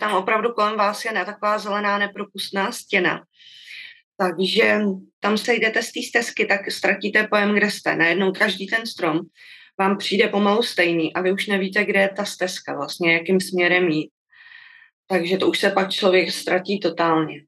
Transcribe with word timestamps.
tam 0.00 0.14
opravdu 0.14 0.52
kolem 0.52 0.76
vás 0.76 1.04
je 1.04 1.12
ne 1.12 1.24
taková 1.24 1.58
zelená 1.58 1.98
nepropustná 1.98 2.72
stěna. 2.72 3.24
Takže 4.16 4.80
tam 5.20 5.38
se 5.38 5.54
jdete 5.54 5.82
z 5.82 5.92
té 5.92 6.00
stezky, 6.08 6.46
tak 6.46 6.70
ztratíte 6.70 7.26
pojem, 7.26 7.54
kde 7.54 7.70
jste. 7.70 7.96
Najednou 7.96 8.32
každý 8.32 8.66
ten 8.66 8.86
strom 8.86 9.20
vám 9.78 9.96
přijde 9.96 10.28
pomalu 10.28 10.62
stejný 10.62 11.14
a 11.14 11.20
vy 11.20 11.32
už 11.32 11.46
nevíte, 11.46 11.84
kde 11.84 12.00
je 12.00 12.08
ta 12.08 12.24
stezka, 12.24 12.76
vlastně 12.76 13.12
jakým 13.12 13.40
směrem 13.40 13.88
jít. 13.88 14.10
Takže 15.06 15.36
to 15.36 15.48
už 15.48 15.58
se 15.58 15.70
pak 15.70 15.90
člověk 15.90 16.30
ztratí 16.30 16.80
totálně. 16.80 17.44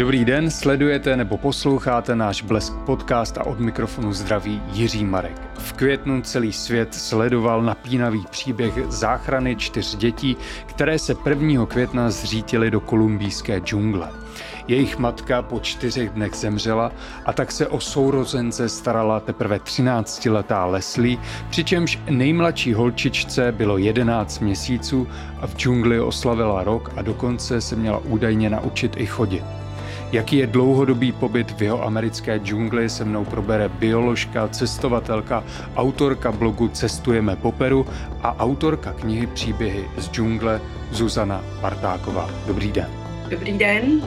Dobrý 0.00 0.24
den, 0.24 0.50
sledujete 0.50 1.16
nebo 1.16 1.36
posloucháte 1.36 2.16
náš 2.16 2.42
Blesk 2.42 2.72
podcast 2.72 3.38
a 3.38 3.46
od 3.46 3.60
mikrofonu 3.60 4.12
zdraví 4.12 4.62
Jiří 4.72 5.04
Marek. 5.04 5.40
V 5.58 5.72
květnu 5.72 6.22
celý 6.22 6.52
svět 6.52 6.94
sledoval 6.94 7.62
napínavý 7.62 8.24
příběh 8.30 8.74
záchrany 8.88 9.56
čtyř 9.56 9.96
dětí, 9.96 10.36
které 10.66 10.98
se 10.98 11.14
1. 11.28 11.66
května 11.66 12.10
zřítily 12.10 12.70
do 12.70 12.80
kolumbijské 12.80 13.60
džungle. 13.60 14.08
Jejich 14.68 14.98
matka 14.98 15.42
po 15.42 15.60
čtyřech 15.60 16.10
dnech 16.10 16.34
zemřela 16.34 16.92
a 17.24 17.32
tak 17.32 17.52
se 17.52 17.66
o 17.66 17.80
sourozence 17.80 18.68
starala 18.68 19.20
teprve 19.20 19.58
13-letá 19.58 20.70
Leslie, 20.70 21.18
přičemž 21.50 21.98
nejmladší 22.10 22.74
holčičce 22.74 23.52
bylo 23.52 23.78
11 23.78 24.38
měsíců 24.38 25.08
a 25.40 25.46
v 25.46 25.56
džungli 25.56 26.00
oslavila 26.00 26.64
rok 26.64 26.92
a 26.96 27.02
dokonce 27.02 27.60
se 27.60 27.76
měla 27.76 27.98
údajně 27.98 28.50
naučit 28.50 28.96
i 28.96 29.06
chodit. 29.06 29.59
Jaký 30.12 30.36
je 30.36 30.46
dlouhodobý 30.46 31.12
pobyt 31.12 31.50
v 31.50 31.62
jeho 31.62 31.84
americké 31.84 32.38
džungli, 32.38 32.88
se 32.88 33.04
mnou 33.04 33.24
probere 33.24 33.68
bioložka, 33.68 34.48
cestovatelka, 34.48 35.44
autorka 35.76 36.32
blogu 36.32 36.68
Cestujeme 36.68 37.36
po 37.36 37.52
Peru 37.52 37.86
a 38.22 38.38
autorka 38.38 38.92
knihy 38.92 39.26
Příběhy 39.26 39.84
z 39.98 40.10
džungle 40.10 40.60
Zuzana 40.90 41.44
Bartáková. 41.60 42.30
Dobrý 42.46 42.72
den. 42.72 42.90
Dobrý 43.30 43.58
den. 43.58 44.02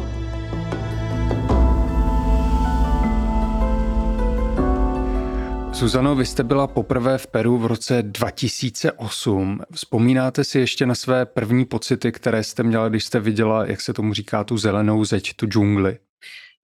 Suzano, 5.74 6.16
vy 6.16 6.26
jste 6.26 6.44
byla 6.44 6.68
poprvé 6.68 7.18
v 7.18 7.28
Peru 7.28 7.58
v 7.58 7.66
roce 7.66 8.04
2008. 8.04 9.62
Vzpomínáte 9.72 10.44
si 10.44 10.60
ještě 10.60 10.86
na 10.86 10.96
své 10.96 11.26
první 11.26 11.66
pocity, 11.66 12.12
které 12.12 12.44
jste 12.44 12.64
měla, 12.64 12.90
když 12.90 13.04
jste 13.04 13.20
viděla, 13.20 13.66
jak 13.66 13.82
se 13.82 13.94
tomu 13.94 14.14
říká, 14.14 14.44
tu 14.44 14.58
zelenou 14.58 15.06
zeď, 15.06 15.34
tu 15.34 15.46
džungli? 15.46 15.98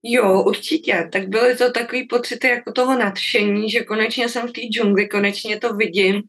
Jo, 0.02 0.42
určitě. 0.42 1.08
Tak 1.12 1.28
byly 1.28 1.56
to 1.56 1.72
takový 1.72 2.06
pocity 2.06 2.48
jako 2.48 2.72
toho 2.72 2.98
nadšení, 2.98 3.70
že 3.70 3.80
konečně 3.80 4.28
jsem 4.28 4.48
v 4.48 4.52
té 4.52 4.60
džungli, 4.60 5.08
konečně 5.08 5.58
to 5.58 5.74
vidím. 5.74 6.22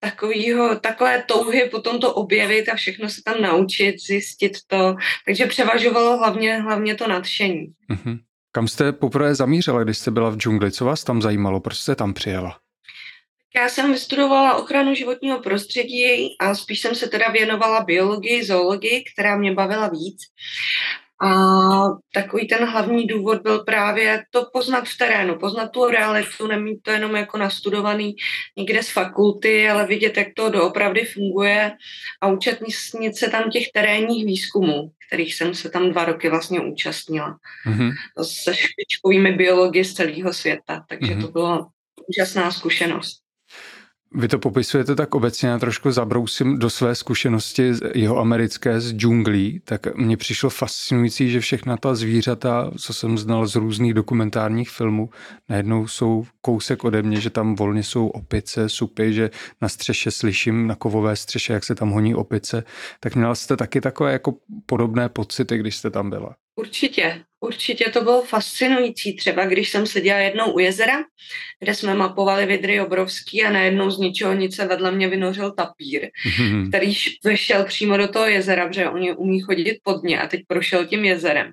Takovýho, 0.00 0.76
takové 0.78 1.22
touhy 1.22 1.68
potom 1.70 2.00
to 2.00 2.14
objevit 2.14 2.68
a 2.68 2.74
všechno 2.74 3.08
se 3.08 3.22
tam 3.24 3.42
naučit, 3.42 4.00
zjistit 4.06 4.52
to. 4.66 4.96
Takže 5.26 5.46
převažovalo 5.46 6.18
hlavně, 6.18 6.56
hlavně 6.56 6.94
to 6.94 7.08
nadšení. 7.08 7.66
Mm-hmm. 7.90 8.18
Kam 8.52 8.68
jste 8.68 8.92
poprvé 8.92 9.34
zamířila, 9.34 9.84
když 9.84 9.98
jste 9.98 10.10
byla 10.10 10.30
v 10.30 10.36
džungli? 10.36 10.72
Co 10.72 10.84
vás 10.84 11.04
tam 11.04 11.22
zajímalo? 11.22 11.60
Proč 11.60 11.78
jste 11.78 11.94
tam 11.94 12.14
přijela? 12.14 12.58
Já 13.56 13.68
jsem 13.68 13.92
vystudovala 13.92 14.56
ochranu 14.56 14.94
životního 14.94 15.38
prostředí 15.38 16.36
a 16.40 16.54
spíš 16.54 16.80
jsem 16.80 16.94
se 16.94 17.08
teda 17.08 17.28
věnovala 17.28 17.84
biologii, 17.84 18.44
zoologii, 18.44 19.04
která 19.12 19.36
mě 19.36 19.54
bavila 19.54 19.88
víc. 19.88 20.20
A 21.22 21.30
takový 22.14 22.48
ten 22.48 22.64
hlavní 22.64 23.06
důvod 23.06 23.42
byl 23.42 23.58
právě 23.58 24.24
to 24.30 24.46
poznat 24.52 24.88
v 24.88 24.98
terénu, 24.98 25.38
poznat 25.38 25.68
tu 25.68 25.84
realitu, 25.84 26.46
nemít 26.46 26.82
to 26.82 26.90
jenom 26.90 27.16
jako 27.16 27.38
nastudovaný 27.38 28.16
někde 28.56 28.82
z 28.82 28.90
fakulty, 28.90 29.68
ale 29.68 29.86
vidět, 29.86 30.16
jak 30.16 30.28
to 30.36 30.50
doopravdy 30.50 31.04
funguje 31.04 31.72
a 32.20 32.28
účastnit 32.28 33.16
se 33.16 33.30
tam 33.30 33.50
těch 33.50 33.68
terénních 33.74 34.26
výzkumů, 34.26 34.90
kterých 35.06 35.34
jsem 35.34 35.54
se 35.54 35.70
tam 35.70 35.90
dva 35.90 36.04
roky 36.04 36.28
vlastně 36.28 36.60
účastnila. 36.60 37.38
Mm-hmm. 37.66 37.92
Se 38.22 38.54
špičkovými 38.54 39.32
biology 39.32 39.84
z 39.84 39.94
celého 39.94 40.32
světa, 40.32 40.84
takže 40.88 41.14
mm-hmm. 41.14 41.22
to 41.22 41.28
byla 41.28 41.68
úžasná 42.08 42.50
zkušenost. 42.50 43.27
Vy 44.14 44.28
to 44.28 44.38
popisujete 44.38 44.94
tak 44.94 45.14
obecně, 45.14 45.48
já 45.48 45.58
trošku 45.58 45.90
zabrousím 45.90 46.58
do 46.58 46.70
své 46.70 46.94
zkušenosti 46.94 47.72
jeho 47.94 48.18
americké 48.18 48.80
z 48.80 48.92
džunglí, 48.92 49.60
tak 49.64 49.96
mně 49.96 50.16
přišlo 50.16 50.50
fascinující, 50.50 51.30
že 51.30 51.40
všechna 51.40 51.76
ta 51.76 51.94
zvířata, 51.94 52.70
co 52.78 52.94
jsem 52.94 53.18
znal 53.18 53.46
z 53.46 53.54
různých 53.54 53.94
dokumentárních 53.94 54.70
filmů, 54.70 55.10
najednou 55.48 55.86
jsou 55.86 56.26
kousek 56.40 56.84
ode 56.84 57.02
mě, 57.02 57.20
že 57.20 57.30
tam 57.30 57.54
volně 57.54 57.82
jsou 57.82 58.08
opice, 58.08 58.68
supy, 58.68 59.12
že 59.12 59.30
na 59.62 59.68
střeše 59.68 60.10
slyším, 60.10 60.66
na 60.66 60.74
kovové 60.74 61.16
střeše, 61.16 61.52
jak 61.52 61.64
se 61.64 61.74
tam 61.74 61.90
honí 61.90 62.14
opice, 62.14 62.64
tak 63.00 63.16
měla 63.16 63.34
jste 63.34 63.56
taky 63.56 63.80
takové 63.80 64.12
jako 64.12 64.34
podobné 64.66 65.08
pocity, 65.08 65.58
když 65.58 65.76
jste 65.76 65.90
tam 65.90 66.10
byla? 66.10 66.36
Určitě, 66.58 67.24
určitě 67.40 67.90
to 67.90 68.00
bylo 68.00 68.22
fascinující. 68.22 69.16
Třeba 69.16 69.44
když 69.44 69.68
jsem 69.68 69.86
seděla 69.86 70.18
jednou 70.18 70.52
u 70.52 70.58
jezera, 70.58 70.98
kde 71.60 71.74
jsme 71.74 71.94
mapovali 71.94 72.46
vidry 72.46 72.80
obrovský 72.80 73.44
a 73.44 73.50
najednou 73.50 73.90
z 73.90 73.98
ničeho 73.98 74.34
nic 74.34 74.56
se 74.56 74.66
vedle 74.66 74.92
mě 74.92 75.08
vynořil 75.08 75.52
tapír, 75.52 76.08
mm-hmm. 76.26 76.68
který 76.68 76.94
vešel 77.24 77.64
přímo 77.64 77.96
do 77.96 78.08
toho 78.08 78.26
jezera, 78.26 78.66
protože 78.66 78.88
oni 78.88 79.12
umí 79.12 79.40
chodit 79.40 79.78
pod 79.82 80.02
mě 80.02 80.20
a 80.20 80.26
teď 80.26 80.40
prošel 80.46 80.86
tím 80.86 81.04
jezerem. 81.04 81.52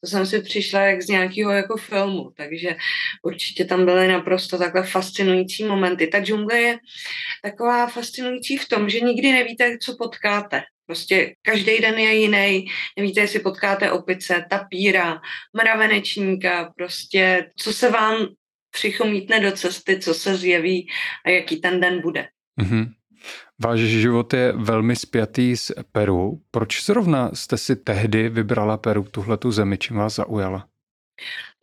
To 0.00 0.10
jsem 0.10 0.26
si 0.26 0.42
přišla 0.42 0.80
jak 0.80 1.02
z 1.02 1.08
nějakého 1.08 1.52
jako 1.52 1.76
filmu, 1.76 2.30
takže 2.36 2.76
určitě 3.22 3.64
tam 3.64 3.84
byly 3.84 4.08
naprosto 4.08 4.58
takhle 4.58 4.82
fascinující 4.82 5.64
momenty. 5.64 6.06
Ta 6.06 6.20
džungle 6.20 6.60
je 6.60 6.78
taková 7.42 7.86
fascinující 7.86 8.56
v 8.56 8.68
tom, 8.68 8.88
že 8.88 9.00
nikdy 9.00 9.32
nevíte, 9.32 9.78
co 9.78 9.96
potkáte. 9.98 10.62
Prostě 10.86 11.34
každý 11.42 11.78
den 11.78 11.98
je 11.98 12.14
jiný. 12.14 12.66
Nevíte, 12.98 13.20
jestli 13.20 13.38
potkáte 13.38 13.90
opice, 13.90 14.44
tapíra, 14.50 15.20
mravenečníka, 15.56 16.72
prostě 16.76 17.50
co 17.56 17.72
se 17.72 17.90
vám 17.90 18.16
přichomítne 18.70 19.40
do 19.40 19.52
cesty, 19.52 19.98
co 19.98 20.14
se 20.14 20.36
zjeví 20.36 20.88
a 21.26 21.30
jaký 21.30 21.56
ten 21.56 21.80
den 21.80 22.00
bude. 22.00 22.28
Mm-hmm. 22.60 22.92
Váš 23.64 23.80
život 23.80 24.34
je 24.34 24.52
velmi 24.52 24.96
spjatý 24.96 25.56
s 25.56 25.74
Peru. 25.92 26.40
Proč 26.50 26.84
zrovna 26.84 27.30
jste 27.34 27.58
si 27.58 27.76
tehdy 27.76 28.28
vybrala 28.28 28.76
Peru, 28.76 29.02
tuhle 29.02 29.36
tu 29.36 29.52
zemi, 29.52 29.78
čím 29.78 29.96
vás 29.96 30.14
zaujala? 30.14 30.66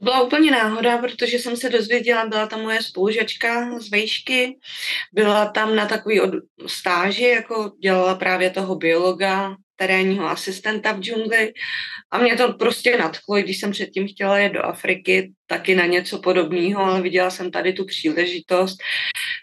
Byla 0.01 0.21
úplně 0.21 0.51
náhoda, 0.51 0.97
protože 0.97 1.39
jsem 1.39 1.57
se 1.57 1.69
dozvěděla, 1.69 2.25
byla 2.25 2.47
tam 2.47 2.61
moje 2.61 2.81
spolužačka 2.81 3.79
z 3.79 3.89
vejšky, 3.89 4.57
byla 5.13 5.45
tam 5.45 5.75
na 5.75 5.85
takový 5.85 6.21
od, 6.21 6.33
stáži, 6.67 7.23
jako 7.23 7.71
dělala 7.81 8.15
právě 8.15 8.49
toho 8.49 8.75
biologa, 8.75 9.55
terénního 9.81 10.29
asistenta 10.29 10.91
v 10.91 10.99
džungli 10.99 11.53
a 12.11 12.17
mě 12.17 12.35
to 12.35 12.53
prostě 12.53 12.97
nadchlo, 12.97 13.35
když 13.35 13.59
jsem 13.59 13.71
předtím 13.71 14.07
chtěla 14.07 14.37
jet 14.37 14.53
do 14.53 14.61
Afriky, 14.65 15.31
taky 15.47 15.75
na 15.75 15.85
něco 15.85 16.19
podobného, 16.19 16.83
ale 16.83 17.01
viděla 17.01 17.29
jsem 17.29 17.51
tady 17.51 17.73
tu 17.73 17.85
příležitost. 17.85 18.77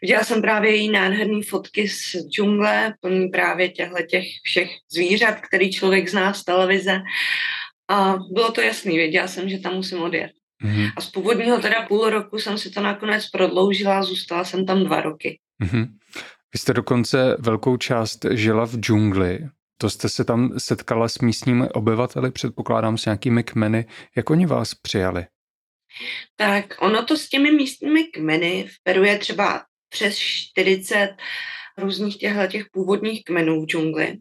Viděla 0.02 0.25
jsem 0.25 0.42
právě 0.42 0.70
její 0.70 0.90
nádherné 0.90 1.42
fotky 1.48 1.88
z 1.88 2.16
džungle, 2.30 2.94
plný 3.00 3.28
právě 3.28 3.69
těchto 3.69 4.02
těch 4.02 4.25
všech 4.42 4.70
zvířat, 4.92 5.40
který 5.40 5.72
člověk 5.72 6.08
zná 6.08 6.34
z 6.34 6.44
televize 6.44 7.00
a 7.88 8.16
bylo 8.32 8.53
to 8.53 8.60
jasný, 8.60 8.97
věděla 8.97 9.28
jsem, 9.28 9.49
že 9.49 9.59
tam 9.59 9.75
musím 9.75 10.03
odjet. 10.03 10.31
Mm-hmm. 10.65 10.93
A 10.97 11.00
z 11.00 11.10
původního 11.10 11.59
teda 11.59 11.87
půl 11.87 12.10
roku 12.10 12.38
jsem 12.38 12.59
si 12.59 12.71
to 12.71 12.81
nakonec 12.81 13.31
prodloužila 13.31 13.99
a 13.99 14.03
zůstala 14.03 14.44
jsem 14.44 14.66
tam 14.66 14.84
dva 14.84 15.00
roky. 15.00 15.38
Mm-hmm. 15.62 15.88
Vy 16.53 16.59
jste 16.59 16.75
dokonce 16.75 17.37
velkou 17.38 17.76
část 17.76 18.26
žila 18.31 18.66
v 18.66 18.75
džungli. 18.75 19.38
To 19.81 19.91
jste 19.91 20.09
se 20.09 20.25
tam 20.25 20.59
setkala 20.59 21.09
s 21.09 21.19
místními 21.19 21.69
obyvateli, 21.69 22.31
předpokládám 22.31 22.99
s 22.99 23.04
nějakými 23.04 23.43
kmeny. 23.43 23.87
Jak 24.16 24.31
oni 24.31 24.47
vás 24.47 24.75
přijali? 24.75 25.26
Tak 26.37 26.75
ono 26.81 27.05
to 27.05 27.16
s 27.16 27.28
těmi 27.28 27.53
místními 27.53 28.05
kmeny 28.05 28.66
v 28.69 28.82
Peru 28.82 29.05
je 29.05 29.19
třeba 29.19 29.62
přes 29.88 30.19
40 30.19 31.16
různých 31.78 32.19
těchto 32.19 32.46
těch 32.46 32.64
původních 32.73 33.25
kmenů 33.25 33.62
v 33.62 33.67
džungli. 33.67 34.17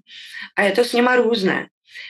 A 0.56 0.62
je 0.62 0.72
to 0.72 0.84
s 0.84 0.94
nima 0.94 1.16
různé 1.16 1.68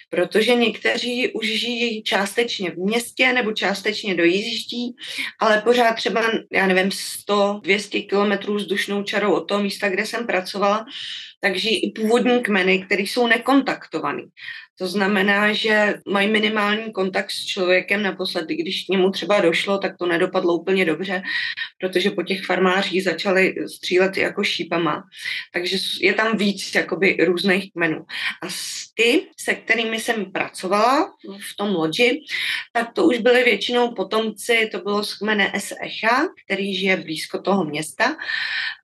protože 0.10 0.56
někteří 0.56 1.34
už 1.34 1.48
žijí 1.48 2.04
částečně 2.04 2.72
v 2.72 2.78
městě 2.78 3.34
nebo 3.34 3.52
částečně 3.52 4.16
dojíždí, 4.16 4.96
ale 5.42 5.62
pořád 5.62 5.94
třeba, 5.94 6.22
já 6.52 6.68
nevím, 6.68 6.90
100-200 6.90 8.08
kilometrů 8.08 8.56
vzdušnou 8.56 9.04
čarou 9.04 9.34
od 9.34 9.42
toho 9.42 9.64
místa, 9.64 9.90
kde 9.90 10.06
jsem 10.06 10.28
pracovala, 10.28 10.86
takže 11.40 11.70
i 11.70 11.92
původní 11.92 12.44
kmeny, 12.44 12.86
které 12.86 13.02
jsou 13.02 13.28
nekontaktovaný. 13.28 14.24
To 14.80 14.88
znamená, 14.88 15.54
že 15.54 15.94
mají 16.08 16.28
minimální 16.28 16.92
kontakt 16.92 17.32
s 17.32 17.46
člověkem 17.46 18.04
naposledy, 18.04 18.56
když 18.56 18.84
k 18.84 18.90
němu 18.90 19.12
třeba 19.12 19.42
došlo, 19.42 19.78
tak 19.78 19.98
to 19.98 20.06
nedopadlo 20.06 20.56
úplně 20.56 20.86
dobře, 20.86 21.22
protože 21.80 22.12
po 22.12 22.24
těch 22.24 22.46
farmářích 22.46 23.04
začali 23.04 23.56
střílet 23.76 24.18
jako 24.18 24.44
šípama. 24.44 25.04
Takže 25.54 25.78
je 26.02 26.14
tam 26.14 26.38
víc 26.38 26.76
jakoby 26.76 27.18
různých 27.26 27.72
kmenů. 27.74 28.06
A 28.44 28.48
ty, 28.94 29.28
se 29.40 29.56
kterými 29.56 30.00
jsem 30.00 30.32
pracovala 30.32 31.12
v 31.52 31.58
tom 31.58 31.76
loďi, 31.76 32.22
tak 32.74 32.94
to 32.94 33.06
už 33.06 33.18
byly 33.18 33.44
většinou 33.44 33.92
potomci, 33.92 34.70
to 34.72 34.80
bylo 34.80 35.04
z 35.04 35.14
kmene 35.14 35.52
Echa, 35.82 36.28
který 36.46 36.76
žije 36.76 36.98
blízko 36.98 37.42
toho 37.42 37.66
města, 37.66 38.16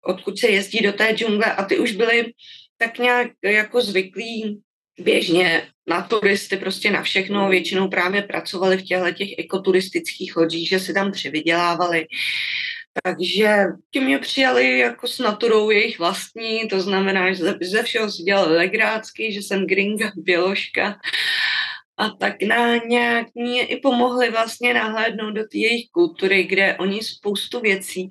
odkud 0.05 0.39
se 0.39 0.47
jezdí 0.47 0.81
do 0.81 0.93
té 0.93 1.11
džungle 1.11 1.53
a 1.53 1.63
ty 1.63 1.79
už 1.79 1.91
byly 1.91 2.33
tak 2.83 2.99
nějak 2.99 3.27
jako 3.43 3.81
zvyklí 3.81 4.61
běžně 4.99 5.67
na 5.87 6.01
turisty, 6.01 6.57
prostě 6.57 6.91
na 6.91 7.01
všechno, 7.03 7.49
většinou 7.49 7.87
právě 7.87 8.21
pracovali 8.21 8.77
v 8.77 8.83
těchto 8.83 9.11
těch 9.11 9.29
ekoturistických 9.37 10.35
lodích, 10.35 10.69
že 10.69 10.79
si 10.79 10.93
tam 10.93 11.11
přivydělávali. 11.11 12.07
Takže 13.03 13.57
ti 13.91 13.99
mě 13.99 14.19
přijali 14.19 14.79
jako 14.79 15.07
s 15.07 15.19
naturou 15.19 15.69
jejich 15.69 15.99
vlastní, 15.99 16.67
to 16.67 16.81
znamená, 16.81 17.33
že 17.33 17.43
ze 17.61 17.83
všeho 17.83 18.11
si 18.11 18.23
dělali 18.23 18.57
legrácky, 18.57 19.33
že 19.33 19.41
jsem 19.41 19.67
gringa, 19.67 20.11
běložka 20.15 20.99
a 21.97 22.09
tak 22.09 22.41
na 22.41 22.77
nějak 22.77 23.27
mě 23.35 23.65
i 23.65 23.79
pomohli 23.79 24.31
vlastně 24.31 24.73
nahlédnout 24.73 25.33
do 25.33 25.43
jejich 25.53 25.89
kultury, 25.91 26.43
kde 26.43 26.77
oni 26.77 27.03
spoustu 27.03 27.59
věcí 27.59 28.09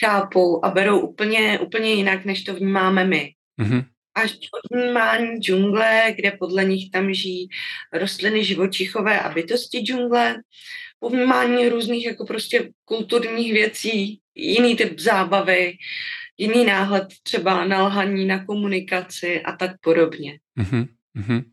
chápou 0.00 0.64
a 0.64 0.70
berou 0.70 1.00
úplně, 1.00 1.58
úplně 1.58 1.94
jinak, 1.94 2.24
než 2.24 2.44
to 2.44 2.54
vnímáme 2.54 3.04
my. 3.04 3.30
Mm-hmm 3.60 3.84
až 4.14 4.32
od 4.32 4.76
vnímání 4.76 5.40
džungle, 5.40 6.14
kde 6.16 6.30
podle 6.30 6.64
nich 6.64 6.90
tam 6.90 7.14
žijí 7.14 7.48
rostliny 7.92 8.44
živočichové 8.44 9.20
a 9.20 9.28
bytosti 9.32 9.78
džungle, 9.78 10.36
po 10.98 11.08
vnímání 11.08 11.68
různých 11.68 12.06
jako 12.06 12.26
prostě 12.26 12.70
kulturních 12.84 13.52
věcí, 13.52 14.20
jiný 14.34 14.76
typ 14.76 14.98
zábavy, 14.98 15.72
jiný 16.38 16.64
náhled 16.64 17.08
třeba 17.22 17.64
na 17.64 17.82
lhaní, 17.82 18.26
na 18.26 18.44
komunikaci 18.44 19.42
a 19.42 19.52
tak 19.52 19.70
podobně. 19.80 20.38
Mm-hmm. 20.58 21.44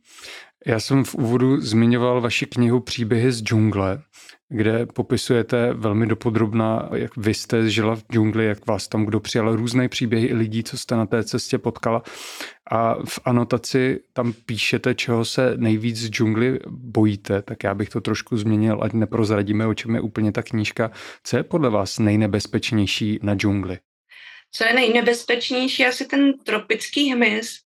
Já 0.65 0.79
jsem 0.79 1.03
v 1.03 1.15
úvodu 1.15 1.61
zmiňoval 1.61 2.21
vaši 2.21 2.45
knihu 2.45 2.79
Příběhy 2.79 3.31
z 3.31 3.43
džungle 3.43 4.01
kde 4.49 4.85
popisujete 4.85 5.73
velmi 5.73 6.07
dopodrobná, 6.07 6.89
jak 6.95 7.17
vy 7.17 7.33
jste 7.33 7.69
žila 7.69 7.95
v 7.95 8.03
džungli, 8.11 8.45
jak 8.45 8.67
vás 8.67 8.87
tam 8.87 9.05
kdo 9.05 9.19
přijal, 9.19 9.55
různé 9.55 9.89
příběhy 9.89 10.33
lidí, 10.33 10.63
co 10.63 10.77
jste 10.77 10.95
na 10.95 11.05
té 11.05 11.23
cestě 11.23 11.57
potkala. 11.57 12.03
A 12.71 12.93
v 12.93 13.19
anotaci 13.25 13.99
tam 14.13 14.33
píšete, 14.33 14.95
čeho 14.95 15.25
se 15.25 15.53
nejvíc 15.57 15.97
z 15.97 16.09
džungly 16.09 16.59
bojíte, 16.69 17.41
tak 17.41 17.63
já 17.63 17.73
bych 17.73 17.89
to 17.89 18.01
trošku 18.01 18.37
změnil, 18.37 18.79
ať 18.81 18.93
neprozradíme, 18.93 19.67
o 19.67 19.73
čem 19.73 19.95
je 19.95 20.01
úplně 20.01 20.31
ta 20.31 20.41
knížka. 20.43 20.91
Co 21.23 21.37
je 21.37 21.43
podle 21.43 21.69
vás 21.69 21.99
nejnebezpečnější 21.99 23.19
na 23.23 23.35
džungli? 23.35 23.77
Co 24.51 24.63
je 24.63 24.73
nejnebezpečnější? 24.73 25.85
Asi 25.85 26.05
ten 26.05 26.33
tropický 26.33 27.13
hmyz, 27.13 27.59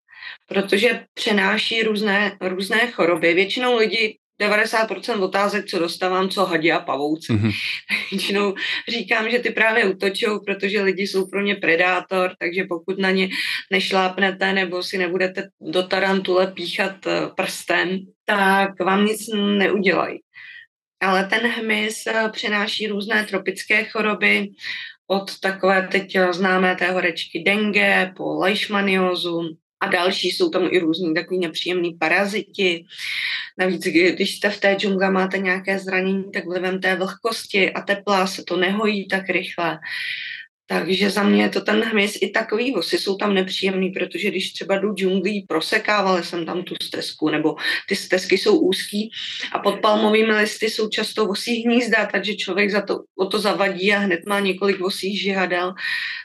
protože 0.47 1.05
přenáší 1.13 1.83
různé, 1.83 2.37
různé 2.41 2.91
choroby. 2.91 3.33
Většinou 3.33 3.77
lidi 3.77 4.17
90% 4.41 5.23
otázek, 5.23 5.65
co 5.65 5.79
dostávám, 5.79 6.29
co 6.29 6.45
hadí 6.45 6.71
a 6.71 6.79
pavouci. 6.79 7.33
Mm-hmm. 7.33 7.51
Většinou 8.11 8.53
říkám, 8.89 9.29
že 9.29 9.39
ty 9.39 9.49
právě 9.49 9.85
utočou, 9.85 10.39
protože 10.39 10.81
lidi 10.81 11.07
jsou 11.07 11.27
pro 11.27 11.41
ně 11.41 11.55
predátor, 11.55 12.31
takže 12.39 12.63
pokud 12.69 12.99
na 12.99 13.11
ně 13.11 13.29
nešlápnete 13.71 14.53
nebo 14.53 14.83
si 14.83 14.97
nebudete 14.97 15.47
do 15.61 15.83
tarantule 15.83 16.47
píchat 16.47 17.07
eh, 17.07 17.27
prstem, 17.35 17.99
tak 18.25 18.79
vám 18.79 19.05
nic 19.05 19.29
neudělají. 19.57 20.19
Ale 21.01 21.25
ten 21.25 21.47
hmyz 21.47 22.07
eh, 22.07 22.29
přináší 22.31 22.87
různé 22.87 23.25
tropické 23.25 23.83
choroby, 23.83 24.49
od 25.07 25.39
takové 25.39 25.87
teď 25.91 26.17
známé 26.31 26.75
té 26.75 26.91
horečky 26.91 27.43
dengue 27.43 28.13
po 28.17 28.39
leishmaniozu, 28.39 29.57
a 29.81 29.87
další 29.87 30.27
jsou 30.31 30.49
tam 30.49 30.67
i 30.71 30.79
různý 30.79 31.13
takový 31.13 31.39
nepříjemný 31.39 31.93
paraziti. 31.93 32.85
Navíc, 33.57 33.83
když 33.83 34.35
jste 34.35 34.49
v 34.49 34.59
té 34.59 34.73
džungli 34.73 35.11
máte 35.11 35.37
nějaké 35.37 35.79
zranění, 35.79 36.31
tak 36.31 36.45
vlivem 36.45 36.81
té 36.81 36.95
vlhkosti 36.95 37.73
a 37.73 37.81
tepla 37.81 38.27
se 38.27 38.43
to 38.43 38.57
nehojí 38.57 39.07
tak 39.07 39.29
rychle. 39.29 39.79
Takže 40.71 41.09
za 41.09 41.23
mě 41.23 41.43
je 41.43 41.49
to 41.49 41.61
ten 41.61 41.83
hmyz 41.83 42.17
i 42.21 42.29
takový, 42.29 42.71
vosy 42.71 42.97
jsou 42.97 43.15
tam 43.15 43.33
nepříjemný, 43.33 43.89
protože 43.89 44.29
když 44.29 44.53
třeba 44.53 44.77
jdu 44.77 44.93
džunglí, 44.93 45.45
prosekávala 45.47 46.23
jsem 46.23 46.45
tam 46.45 46.63
tu 46.63 46.75
stezku, 46.83 47.29
nebo 47.29 47.55
ty 47.87 47.95
stezky 47.95 48.37
jsou 48.37 48.59
úzký 48.59 49.11
a 49.51 49.59
pod 49.59 49.79
palmovými 49.79 50.33
listy 50.33 50.69
jsou 50.69 50.89
často 50.89 51.25
vosí 51.25 51.63
hnízda, 51.63 52.05
takže 52.05 52.35
člověk 52.35 52.71
za 52.71 52.81
to, 52.81 52.99
o 53.17 53.25
to 53.25 53.39
zavadí 53.39 53.93
a 53.93 53.99
hned 53.99 54.19
má 54.27 54.39
několik 54.39 54.79
vosích 54.79 55.21
žihadel, 55.21 55.73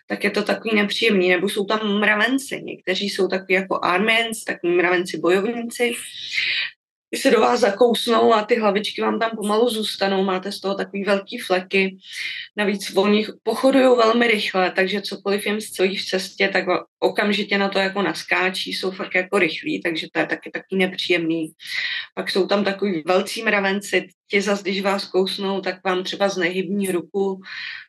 tak 0.09 0.25
je 0.25 0.31
to 0.31 0.43
takový 0.43 0.77
nepříjemný. 0.77 1.29
Nebo 1.29 1.49
jsou 1.49 1.65
tam 1.65 1.99
mravenci, 1.99 2.63
někteří 2.63 3.11
jsou 3.11 3.29
takový 3.29 3.55
jako 3.55 3.79
armens, 3.83 4.45
takový 4.45 4.73
mravenci 4.73 5.19
bojovníci, 5.19 5.93
ty 7.11 7.17
se 7.17 7.31
do 7.31 7.41
vás 7.41 7.61
zakousnou 7.61 8.35
a 8.35 8.45
ty 8.45 8.57
hlavičky 8.57 9.03
vám 9.03 9.19
tam 9.19 9.31
pomalu 9.31 9.69
zůstanou, 9.69 10.25
máte 10.25 10.53
z 10.53 10.61
toho 10.61 10.75
takový 10.75 11.05
velký 11.05 11.39
fleky. 11.39 11.97
Navíc 12.57 12.97
oni 12.97 13.27
pochodují 13.43 13.85
velmi 13.85 14.27
rychle, 14.27 14.71
takže 14.71 15.03
cokoliv 15.03 15.47
jim 15.47 15.61
stojí 15.61 15.97
v 15.97 16.05
cestě, 16.05 16.49
tak 16.49 16.65
okamžitě 16.99 17.59
na 17.59 17.69
to 17.69 17.79
jako 17.79 18.03
naskáčí, 18.03 18.73
jsou 18.73 18.91
fakt 18.91 19.15
jako 19.15 19.39
rychlí, 19.39 19.83
takže 19.83 20.07
to 20.13 20.21
je 20.21 20.27
taky 20.27 20.51
taky 20.51 20.77
nepříjemný. 20.77 21.53
Pak 22.15 22.31
jsou 22.31 22.47
tam 22.47 22.65
takový 22.65 23.03
velcí 23.07 23.43
mravenci, 23.43 24.09
ti 24.31 24.41
zase, 24.41 24.63
když 24.63 24.83
vás 24.83 25.05
kousnou, 25.05 25.61
tak 25.61 25.85
vám 25.85 26.05
třeba 26.05 26.29
znehybní 26.29 26.91
ruku 26.91 27.41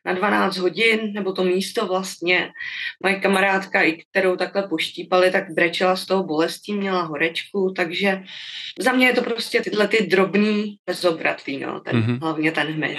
na 0.04 0.12
12 0.12 0.56
hodin, 0.56 1.12
nebo 1.12 1.32
to 1.32 1.44
místo 1.44 1.86
vlastně. 1.86 2.50
Moje 3.02 3.14
kamarádka, 3.20 3.82
i 3.82 3.92
kterou 3.92 4.36
takhle 4.36 4.68
poštípali, 4.68 5.30
tak 5.30 5.50
brečela 5.50 5.96
z 5.96 6.06
toho 6.06 6.24
bolestí, 6.24 6.72
měla 6.72 7.02
horečku, 7.02 7.72
takže 7.76 8.22
za 8.78 8.92
mě 8.92 9.06
je 9.06 9.12
to 9.12 9.22
prostě 9.22 9.60
tyhle 9.60 9.88
ty 9.88 10.06
drobný 10.06 10.76
bezobratlý, 10.86 11.58
no, 11.58 11.80
ten, 11.80 11.96
mm-hmm. 11.96 12.20
hlavně 12.20 12.52
ten 12.52 12.66
hmyz. 12.66 12.98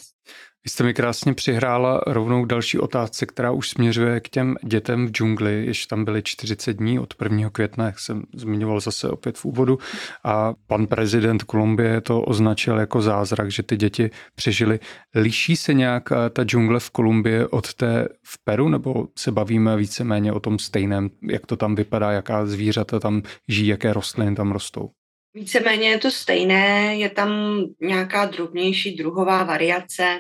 Vy 0.66 0.70
jste 0.70 0.84
mi 0.84 0.94
krásně 0.94 1.34
přihrála 1.34 2.02
rovnou 2.08 2.46
další 2.46 2.80
otázce, 2.80 3.26
která 3.26 3.52
už 3.52 3.70
směřuje 3.70 4.20
k 4.20 4.30
těm 4.30 4.56
dětem 4.64 5.08
v 5.08 5.12
džungli, 5.12 5.66
ještě 5.66 5.88
tam 5.88 6.06
byly 6.06 6.22
40 6.24 6.74
dní 6.74 7.00
od 7.00 7.14
1. 7.24 7.50
května, 7.50 7.86
jak 7.86 8.00
jsem 8.00 8.24
zmiňoval 8.36 8.80
zase 8.80 9.10
opět 9.10 9.38
v 9.38 9.46
úvodu. 9.46 9.80
A 10.24 10.54
pan 10.68 10.88
prezident 10.88 11.44
Kolumbie 11.44 12.02
to 12.02 12.22
označil 12.22 12.78
jako 12.78 13.02
zázrak, 13.02 13.52
že 13.52 13.64
ty 13.64 13.78
děti 13.78 14.10
přežily. 14.36 14.80
Liší 15.16 15.56
se 15.56 15.74
nějak 15.74 16.12
eh, 16.12 16.30
ta 16.30 16.44
džungle 16.44 16.80
v 16.80 16.90
Kolumbii 16.90 17.46
od 17.46 17.74
té 17.74 18.08
v 18.24 18.44
Peru, 18.44 18.70
nebo 18.70 19.08
se 19.18 19.32
bavíme 19.32 19.78
víceméně 19.78 20.34
o 20.34 20.40
tom 20.40 20.60
stejném, 20.60 21.10
jak 21.30 21.46
to 21.46 21.58
tam 21.58 21.76
vypadá, 21.76 22.12
jaká 22.12 22.46
zvířata 22.46 23.00
tam 23.00 23.22
žijí, 23.48 23.68
jaké 23.68 23.94
rostliny 23.94 24.36
tam 24.36 24.52
rostou? 24.52 24.90
Víceméně 25.34 25.90
je 25.90 25.98
to 25.98 26.12
stejné, 26.12 26.96
je 26.96 27.10
tam 27.10 27.62
nějaká 27.82 28.26
drobnější 28.26 28.96
druhová 28.96 29.44
variace. 29.44 30.20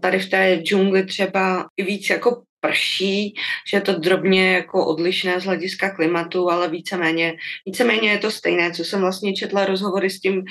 Tady 0.00 0.18
v 0.18 0.30
té 0.30 0.54
džungli 0.62 1.06
třeba 1.06 1.66
i 1.76 1.82
víc 1.82 2.10
jako 2.10 2.42
prší, 2.60 3.34
že 3.70 3.76
je 3.76 3.80
to 3.80 3.92
drobně 3.98 4.52
jako 4.52 4.86
odlišné 4.86 5.40
z 5.40 5.44
hlediska 5.44 5.90
klimatu, 5.90 6.50
ale 6.50 6.70
víceméně, 6.70 7.34
víceméně 7.66 8.10
je 8.10 8.18
to 8.18 8.30
stejné, 8.30 8.72
co 8.72 8.84
jsem 8.84 9.00
vlastně 9.00 9.34
četla 9.34 9.64
rozhovory 9.64 10.10
s 10.10 10.20
tím 10.20 10.44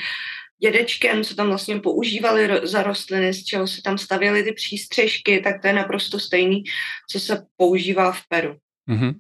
dědečkem, 0.64 1.24
co 1.24 1.36
tam 1.36 1.48
vlastně 1.48 1.80
používali 1.80 2.50
za 2.64 2.84
rostliny, 2.84 3.34
z 3.34 3.44
čeho 3.44 3.68
se 3.68 3.82
tam 3.82 3.98
stavěly 3.98 4.44
ty 4.44 4.52
přístřežky, 4.52 5.40
tak 5.40 5.62
to 5.62 5.68
je 5.68 5.74
naprosto 5.74 6.20
stejný, 6.20 6.64
co 7.12 7.20
se 7.20 7.44
používá 7.58 8.12
v 8.12 8.22
Peru. 8.28 8.56
Mm-hmm. 8.90 9.14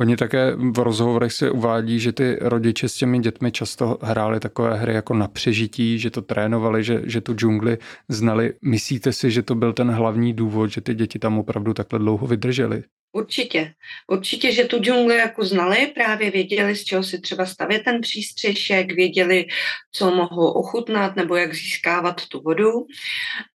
Oni 0.00 0.16
také 0.16 0.56
v 0.56 0.78
rozhovorech 0.78 1.32
se 1.32 1.50
uvádí, 1.50 2.00
že 2.00 2.12
ty 2.12 2.36
rodiče 2.40 2.88
s 2.88 2.94
těmi 2.94 3.18
dětmi 3.18 3.52
často 3.52 3.98
hráli 4.02 4.40
takové 4.40 4.76
hry 4.76 4.94
jako 4.94 5.14
na 5.14 5.28
přežití, 5.28 5.98
že 5.98 6.10
to 6.10 6.22
trénovali, 6.22 6.84
že, 6.84 7.02
že 7.04 7.20
tu 7.20 7.34
džungli 7.34 7.78
znali. 8.08 8.54
Myslíte 8.62 9.12
si, 9.12 9.30
že 9.30 9.42
to 9.42 9.54
byl 9.54 9.72
ten 9.72 9.90
hlavní 9.90 10.34
důvod, 10.34 10.66
že 10.66 10.80
ty 10.80 10.94
děti 10.94 11.18
tam 11.18 11.38
opravdu 11.38 11.74
takhle 11.74 11.98
dlouho 11.98 12.26
vydržely? 12.26 12.82
Určitě. 13.12 13.72
Určitě, 14.08 14.52
že 14.52 14.64
tu 14.64 14.78
džungli 14.78 15.16
jako 15.16 15.44
znali, 15.44 15.86
právě 15.86 16.30
věděli, 16.30 16.76
z 16.76 16.84
čeho 16.84 17.02
si 17.02 17.20
třeba 17.20 17.46
stavět 17.46 17.82
ten 17.84 18.00
přístřešek, 18.00 18.92
věděli, 18.92 19.46
co 19.92 20.10
mohou 20.10 20.50
ochutnat 20.50 21.16
nebo 21.16 21.36
jak 21.36 21.54
získávat 21.54 22.26
tu 22.28 22.40
vodu. 22.40 22.70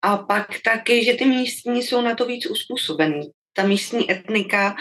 A 0.02 0.16
pak 0.16 0.46
taky, 0.64 1.04
že 1.04 1.14
ty 1.14 1.24
místní 1.24 1.82
jsou 1.82 2.02
na 2.02 2.14
to 2.14 2.26
víc 2.26 2.50
uspůsobení 2.50 3.30
ta 3.52 3.62
místní 3.66 4.12
etnika, 4.12 4.76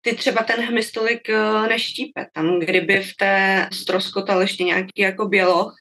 ty 0.00 0.14
třeba 0.14 0.42
ten 0.42 0.60
hmyz 0.60 0.92
tolik 0.92 1.28
eh, 1.28 1.68
neštípe. 1.68 2.26
Tam, 2.32 2.60
kdyby 2.60 3.02
v 3.02 3.16
té 3.16 3.68
stroskotal 3.72 4.40
ještě 4.40 4.64
nějaký 4.64 4.92
jako 5.02 5.28
běloch, 5.28 5.74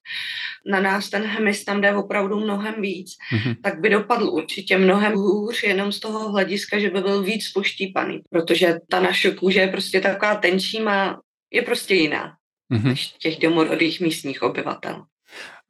na 0.65 0.81
nás 0.81 1.09
ten 1.09 1.23
hmyz 1.23 1.65
tam 1.65 1.81
jde 1.81 1.95
opravdu 1.95 2.39
mnohem 2.39 2.81
víc, 2.81 3.11
mm-hmm. 3.33 3.55
tak 3.63 3.79
by 3.79 3.89
dopadl 3.89 4.29
určitě 4.29 4.77
mnohem 4.77 5.13
hůř 5.13 5.63
jenom 5.63 5.91
z 5.91 5.99
toho 5.99 6.29
hlediska, 6.29 6.79
že 6.79 6.89
by 6.89 7.01
byl 7.01 7.23
víc 7.23 7.51
poštípaný, 7.51 8.19
protože 8.29 8.79
ta 8.89 8.99
naše 8.99 9.31
kůže 9.31 9.59
je 9.59 9.67
prostě 9.67 10.01
taková 10.01 10.35
tenčí, 10.35 10.81
má, 10.81 11.21
je 11.51 11.61
prostě 11.61 11.95
jiná. 11.95 12.33
mm-hmm. 12.71 12.83
než 12.83 13.07
těch 13.07 13.39
domorodých 13.39 14.01
místních 14.01 14.41
obyvatel. 14.41 15.05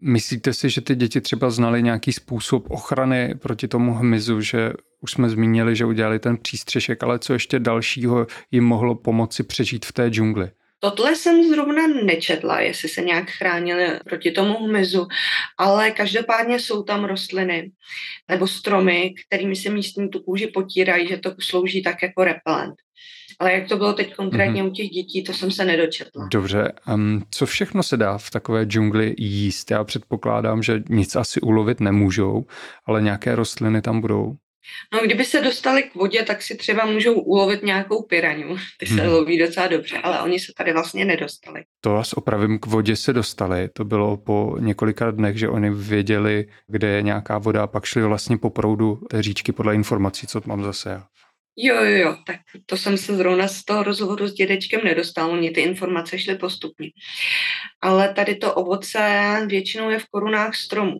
Myslíte 0.03 0.53
si, 0.53 0.70
že 0.70 0.81
ty 0.81 0.96
děti 0.96 1.22
třeba 1.22 1.50
znali 1.50 1.84
nějaký 1.84 2.13
způsob 2.13 2.72
ochrany 2.72 3.36
proti 3.41 3.67
tomu 3.67 3.93
hmyzu, 3.93 4.41
že 4.41 4.74
už 5.01 5.12
jsme 5.12 5.29
zmínili, 5.29 5.75
že 5.75 5.86
udělali 5.86 6.20
ten 6.20 6.38
přístřešek, 6.38 7.03
ale 7.03 7.20
co 7.20 7.34
ještě 7.34 7.60
dalšího 7.60 8.27
jim 8.51 8.63
mohlo 8.63 8.96
pomoci 8.96 9.43
přežít 9.43 9.86
v 9.86 9.93
té 9.93 10.10
džungli? 10.10 10.51
Tohle 10.79 11.15
jsem 11.15 11.50
zrovna 11.50 11.88
nečetla, 11.88 12.60
jestli 12.60 12.89
se 12.89 13.01
nějak 13.01 13.29
chránili 13.29 14.00
proti 14.05 14.31
tomu 14.31 14.53
hmyzu, 14.53 15.08
ale 15.58 15.91
každopádně 15.91 16.60
jsou 16.60 16.84
tam 16.84 17.05
rostliny 17.05 17.72
nebo 18.29 18.48
stromy, 18.48 19.13
kterými 19.27 19.55
se 19.55 19.70
místní 19.70 20.10
tu 20.10 20.20
kůži 20.20 20.48
potírají, 20.48 21.08
že 21.08 21.17
to 21.17 21.36
slouží 21.39 21.84
tak 21.84 22.03
jako 22.03 22.24
repelent. 22.24 22.75
Ale 23.41 23.53
jak 23.53 23.67
to 23.67 23.77
bylo 23.77 23.93
teď 23.93 24.15
konkrétně 24.15 24.63
mm-hmm. 24.63 24.67
u 24.67 24.71
těch 24.71 24.89
dětí, 24.89 25.24
to 25.24 25.33
jsem 25.33 25.51
se 25.51 25.65
nedočetla. 25.65 26.27
Dobře, 26.31 26.71
um, 26.93 27.24
co 27.31 27.45
všechno 27.45 27.83
se 27.83 27.98
dá 27.98 28.17
v 28.17 28.29
takové 28.29 28.63
džungli 28.63 29.15
jíst? 29.17 29.71
Já 29.71 29.83
předpokládám, 29.83 30.63
že 30.63 30.83
nic 30.89 31.15
asi 31.15 31.41
ulovit 31.41 31.79
nemůžou, 31.79 32.45
ale 32.86 33.01
nějaké 33.01 33.36
rostliny 33.36 33.81
tam 33.81 34.01
budou. 34.01 34.36
No, 34.93 35.00
kdyby 35.00 35.25
se 35.25 35.41
dostali 35.41 35.83
k 35.83 35.95
vodě, 35.95 36.24
tak 36.24 36.41
si 36.41 36.57
třeba 36.57 36.86
můžou 36.86 37.13
ulovit 37.13 37.63
nějakou 37.63 38.01
piraňu. 38.01 38.57
Ty 38.79 38.86
se 38.86 39.01
hmm. 39.01 39.12
loví 39.12 39.39
docela 39.39 39.67
dobře, 39.67 39.98
ale 39.98 40.21
oni 40.21 40.39
se 40.39 40.51
tady 40.57 40.74
vlastně 40.74 41.05
nedostali. 41.05 41.63
To 41.81 41.89
vás 41.89 42.13
opravím, 42.13 42.60
k 42.60 42.65
vodě 42.65 42.95
se 42.95 43.13
dostali. 43.13 43.69
To 43.74 43.86
bylo 43.86 44.17
po 44.17 44.57
několika 44.60 45.12
dnech, 45.12 45.38
že 45.38 45.50
oni 45.50 45.69
věděli, 45.69 46.45
kde 46.67 46.88
je 46.88 47.01
nějaká 47.01 47.38
voda 47.38 47.63
a 47.63 47.67
pak 47.67 47.86
šli 47.86 48.03
vlastně 48.03 48.38
po 48.38 48.50
proudu 48.50 49.00
té 49.10 49.24
říčky 49.24 49.51
podle 49.51 49.75
informací, 49.75 50.27
co 50.27 50.41
mám 50.45 50.63
zase 50.63 50.89
já. 50.89 51.03
Jo, 51.55 51.75
jo, 51.75 51.98
jo, 51.98 52.17
tak 52.27 52.39
to 52.65 52.77
jsem 52.77 52.98
se 52.98 53.15
zrovna 53.15 53.48
z 53.48 53.63
toho 53.65 53.84
rozhovoru 53.84 54.27
s 54.27 54.34
dědečkem 54.34 54.81
nedostal, 54.84 55.31
oni 55.31 55.51
ty 55.51 55.62
informace 55.62 56.20
šly 56.20 56.36
postupně. 56.36 56.89
Ale 57.81 58.13
tady 58.13 58.36
to 58.36 58.53
ovoce 58.53 59.01
většinou 59.48 59.89
je 59.89 60.00
v 60.00 60.05
korunách 60.05 60.55
stromů. 60.55 60.98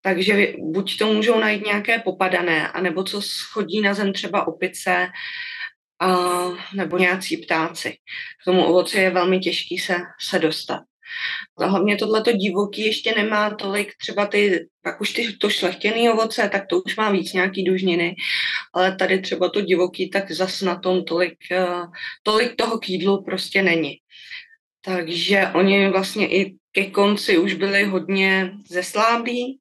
Takže 0.00 0.52
buď 0.58 0.98
to 0.98 1.12
můžou 1.12 1.40
najít 1.40 1.66
nějaké 1.66 1.98
popadané, 1.98 2.68
anebo 2.68 3.04
co 3.04 3.22
schodí 3.22 3.80
na 3.80 3.94
zem 3.94 4.12
třeba 4.12 4.46
opice, 4.46 5.08
a, 6.00 6.46
nebo 6.74 6.98
nějací 6.98 7.36
ptáci. 7.36 7.92
K 8.42 8.44
tomu 8.44 8.64
ovoci 8.64 8.98
je 8.98 9.10
velmi 9.10 9.38
těžký 9.40 9.78
se, 9.78 9.96
se 10.20 10.38
dostat. 10.38 10.80
A 11.58 11.66
hlavně 11.66 11.96
tohleto 11.96 12.32
divoký 12.32 12.86
ještě 12.86 13.14
nemá 13.16 13.50
tolik, 13.50 13.92
třeba 14.00 14.26
ty, 14.26 14.68
pak 14.82 15.00
už 15.00 15.12
ty, 15.12 15.32
to 15.32 15.50
šlechtěné 15.50 16.12
ovoce, 16.12 16.48
tak 16.52 16.62
to 16.70 16.80
už 16.80 16.96
má 16.96 17.10
víc 17.10 17.32
nějaký 17.32 17.64
dužniny, 17.64 18.14
ale 18.74 18.96
tady 18.96 19.18
třeba 19.20 19.48
to 19.48 19.60
divoký, 19.60 20.10
tak 20.10 20.32
zas 20.32 20.62
na 20.62 20.78
tom 20.80 21.04
tolik, 21.04 21.38
eh, 21.50 21.66
tolik 22.22 22.56
toho 22.56 22.78
k 22.78 22.88
jídlu 22.88 23.24
prostě 23.24 23.62
není. 23.62 23.98
Takže 24.80 25.50
oni 25.54 25.88
vlastně 25.88 26.28
i 26.28 26.54
ke 26.72 26.90
konci 26.90 27.38
už 27.38 27.54
byli 27.54 27.84
hodně 27.84 28.52
zeslábí 28.68 29.58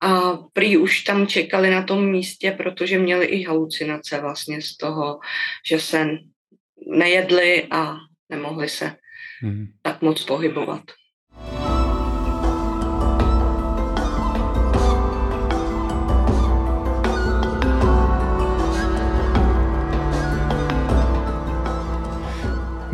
a 0.00 0.36
prý 0.52 0.76
už 0.76 1.02
tam 1.02 1.26
čekali 1.26 1.70
na 1.70 1.82
tom 1.82 2.10
místě, 2.10 2.50
protože 2.50 2.98
měli 2.98 3.26
i 3.26 3.44
halucinace 3.44 4.20
vlastně 4.20 4.62
z 4.62 4.76
toho, 4.76 5.18
že 5.68 5.80
se 5.80 6.06
nejedli 6.86 7.66
a 7.70 7.96
nemohli 8.28 8.68
se 8.68 8.96
hmm. 9.44 9.66
tak 9.82 10.02
moc 10.02 10.24
pohybovat. 10.24 10.80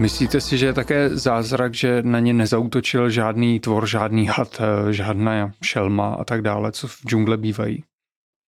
Myslíte 0.01 0.41
si, 0.41 0.59
že 0.59 0.67
je 0.67 0.73
také 0.73 1.09
zázrak, 1.09 1.75
že 1.75 2.03
na 2.03 2.21
ně 2.21 2.33
nezautočil 2.33 3.11
žádný 3.11 3.61
tvor, 3.61 3.87
žádný 3.87 4.27
had, 4.27 4.61
eh, 4.61 4.93
žádná 4.93 5.53
šelma 5.63 6.15
a 6.15 6.25
tak 6.25 6.43
dále, 6.43 6.73
co 6.73 6.89
v 6.89 6.97
džungle 7.07 7.37
bývají? 7.37 7.85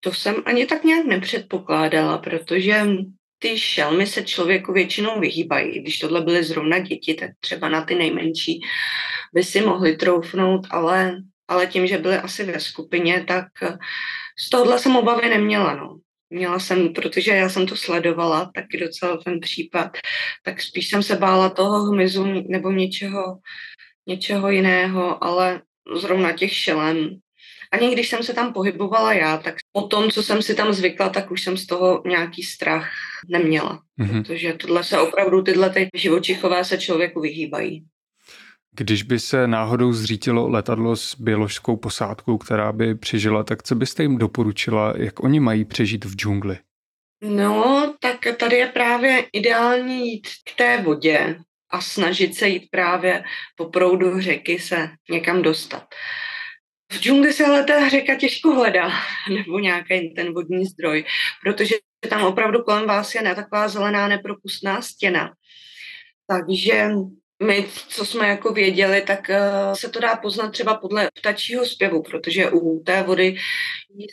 To 0.04 0.12
jsem 0.12 0.34
ani 0.46 0.66
tak 0.66 0.84
nějak 0.84 1.06
nepředpokládala, 1.06 2.18
protože 2.18 2.86
ty 3.42 3.58
šelmy 3.58 4.06
se 4.06 4.22
člověku 4.22 4.72
většinou 4.72 5.20
vyhýbají. 5.20 5.80
Když 5.80 5.98
tohle 5.98 6.20
byly 6.20 6.44
zrovna 6.44 6.78
děti, 6.78 7.14
tak 7.14 7.30
třeba 7.40 7.68
na 7.68 7.84
ty 7.84 7.94
nejmenší 7.94 8.60
by 9.34 9.44
si 9.44 9.60
mohli 9.60 9.96
troufnout, 9.96 10.66
ale, 10.70 11.16
ale 11.48 11.66
tím, 11.66 11.86
že 11.86 11.98
byly 11.98 12.16
asi 12.16 12.44
ve 12.44 12.60
skupině, 12.60 13.24
tak 13.28 13.46
z 14.38 14.50
tohohle 14.50 14.78
jsem 14.78 14.96
obavy 14.96 15.28
neměla. 15.28 15.76
No. 15.76 15.98
Měla 16.30 16.58
jsem, 16.58 16.92
protože 16.92 17.30
já 17.30 17.48
jsem 17.48 17.66
to 17.66 17.76
sledovala, 17.76 18.50
taky 18.54 18.78
docela 18.78 19.16
ten 19.16 19.40
případ, 19.40 19.90
tak 20.44 20.62
spíš 20.62 20.88
jsem 20.88 21.02
se 21.02 21.16
bála 21.16 21.50
toho 21.50 21.84
hmyzu 21.84 22.24
nebo 22.24 22.70
něčeho, 22.70 23.38
něčeho 24.06 24.50
jiného, 24.50 25.24
ale 25.24 25.62
zrovna 25.96 26.32
těch 26.32 26.52
šelem. 26.52 27.10
Ani 27.72 27.92
když 27.92 28.08
jsem 28.08 28.22
se 28.22 28.34
tam 28.34 28.52
pohybovala 28.52 29.12
já, 29.12 29.36
tak 29.36 29.54
po 29.72 29.82
tom, 29.82 30.10
co 30.10 30.22
jsem 30.22 30.42
si 30.42 30.54
tam 30.54 30.72
zvykla, 30.72 31.08
tak 31.08 31.30
už 31.30 31.42
jsem 31.42 31.56
z 31.56 31.66
toho 31.66 32.02
nějaký 32.06 32.42
strach 32.42 32.88
neměla. 33.28 33.82
Mm-hmm. 34.00 34.22
Protože 34.22 34.52
tohle 34.52 34.84
se 34.84 34.98
opravdu, 34.98 35.42
tyhle 35.42 35.70
ty 35.70 35.88
živočichové 35.94 36.64
se 36.64 36.78
člověku 36.78 37.20
vyhýbají. 37.20 37.84
Když 38.74 39.02
by 39.02 39.20
se 39.20 39.46
náhodou 39.46 39.92
zřítilo 39.92 40.48
letadlo 40.48 40.96
s 40.96 41.20
bioložskou 41.20 41.76
posádkou, 41.76 42.38
která 42.38 42.72
by 42.72 42.94
přežila, 42.94 43.44
tak 43.44 43.62
co 43.62 43.74
byste 43.74 44.02
jim 44.02 44.18
doporučila, 44.18 44.94
jak 44.96 45.22
oni 45.22 45.40
mají 45.40 45.64
přežít 45.64 46.04
v 46.04 46.16
džungli? 46.16 46.58
No, 47.22 47.94
tak 48.00 48.18
tady 48.36 48.56
je 48.56 48.66
právě 48.66 49.26
ideální 49.32 50.12
jít 50.12 50.26
k 50.52 50.56
té 50.56 50.82
vodě 50.82 51.36
a 51.70 51.80
snažit 51.80 52.34
se 52.34 52.48
jít 52.48 52.68
právě 52.70 53.24
po 53.56 53.64
proudu 53.64 54.20
řeky 54.20 54.58
se 54.58 54.90
někam 55.10 55.42
dostat. 55.42 55.84
V 56.92 57.00
džungli 57.00 57.32
se 57.32 57.46
ale 57.46 57.64
ta 57.64 57.88
řeka 57.88 58.14
těžko 58.14 58.54
hledá, 58.54 58.90
nebo 59.34 59.58
nějaký 59.58 60.14
ten 60.14 60.32
vodní 60.34 60.66
zdroj, 60.66 61.04
protože 61.42 61.74
tam 62.08 62.24
opravdu 62.24 62.62
kolem 62.62 62.86
vás 62.86 63.14
je 63.14 63.22
ne 63.22 63.34
taková 63.34 63.68
zelená 63.68 64.08
nepropustná 64.08 64.82
stěna. 64.82 65.32
Takže 66.26 66.90
my, 67.42 67.66
co 67.88 68.06
jsme 68.06 68.28
jako 68.28 68.52
věděli, 68.52 69.02
tak 69.02 69.30
uh, 69.30 69.74
se 69.74 69.88
to 69.88 70.00
dá 70.00 70.16
poznat 70.16 70.50
třeba 70.50 70.74
podle 70.74 71.10
ptačího 71.14 71.66
zpěvu, 71.66 72.02
protože 72.02 72.50
u 72.50 72.82
té 72.82 73.02
vody 73.02 73.36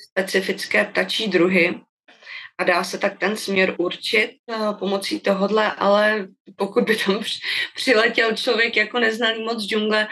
specifické 0.09 0.85
ptačí 0.85 1.27
druhy 1.27 1.79
a 2.59 2.63
dá 2.63 2.83
se 2.83 2.97
tak 2.97 3.19
ten 3.19 3.37
směr 3.37 3.75
určit 3.77 4.31
uh, 4.45 4.79
pomocí 4.79 5.19
tohodle, 5.19 5.71
ale 5.71 6.27
pokud 6.55 6.83
by 6.83 6.95
tam 6.95 7.23
přiletěl 7.75 8.35
člověk 8.35 8.77
jako 8.77 8.99
neznalý 8.99 9.43
moc 9.43 9.63
džungle, 9.63 10.07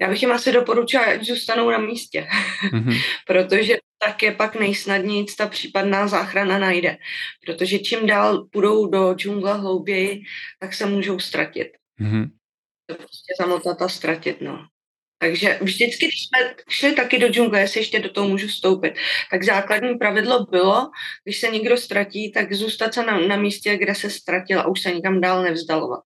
já 0.00 0.08
bych 0.08 0.22
jim 0.22 0.32
asi 0.32 0.52
doporučila, 0.52 1.04
ať 1.04 1.24
zůstanou 1.24 1.70
na 1.70 1.78
místě, 1.78 2.28
mm-hmm. 2.72 3.00
protože 3.26 3.76
tak 3.98 4.22
je 4.22 4.32
pak 4.32 4.54
nejsnadněji 4.54 5.26
ta 5.38 5.46
případná 5.46 6.08
záchrana 6.08 6.58
najde. 6.58 6.96
Protože 7.46 7.78
čím 7.78 8.06
dál 8.06 8.46
půjdou 8.52 8.86
do 8.86 9.14
džungle 9.14 9.58
hlouběji, 9.58 10.22
tak 10.60 10.74
se 10.74 10.86
můžou 10.86 11.18
ztratit. 11.18 11.68
Mm-hmm 12.00 12.30
to 12.86 12.94
prostě 12.94 13.34
zamotat 13.38 13.82
a 13.82 13.88
ztratit, 13.88 14.40
no. 14.40 14.66
Takže 15.18 15.58
vždycky, 15.62 16.06
když 16.06 16.26
jsme 16.26 16.54
šli 16.68 16.92
taky 16.92 17.18
do 17.18 17.28
džungle, 17.28 17.60
jestli 17.60 17.80
ještě 17.80 17.98
do 17.98 18.10
toho 18.10 18.28
můžu 18.28 18.46
vstoupit, 18.46 18.94
tak 19.30 19.42
základní 19.42 19.94
pravidlo 19.94 20.46
bylo, 20.50 20.90
když 21.24 21.40
se 21.40 21.48
někdo 21.48 21.76
ztratí, 21.76 22.32
tak 22.32 22.52
zůstat 22.52 22.94
se 22.94 23.02
na, 23.02 23.18
na 23.18 23.36
místě, 23.36 23.76
kde 23.76 23.94
se 23.94 24.10
ztratil 24.10 24.60
a 24.60 24.66
už 24.66 24.80
se 24.80 24.92
nikam 24.92 25.20
dál 25.20 25.42
nevzdalovat. 25.42 26.00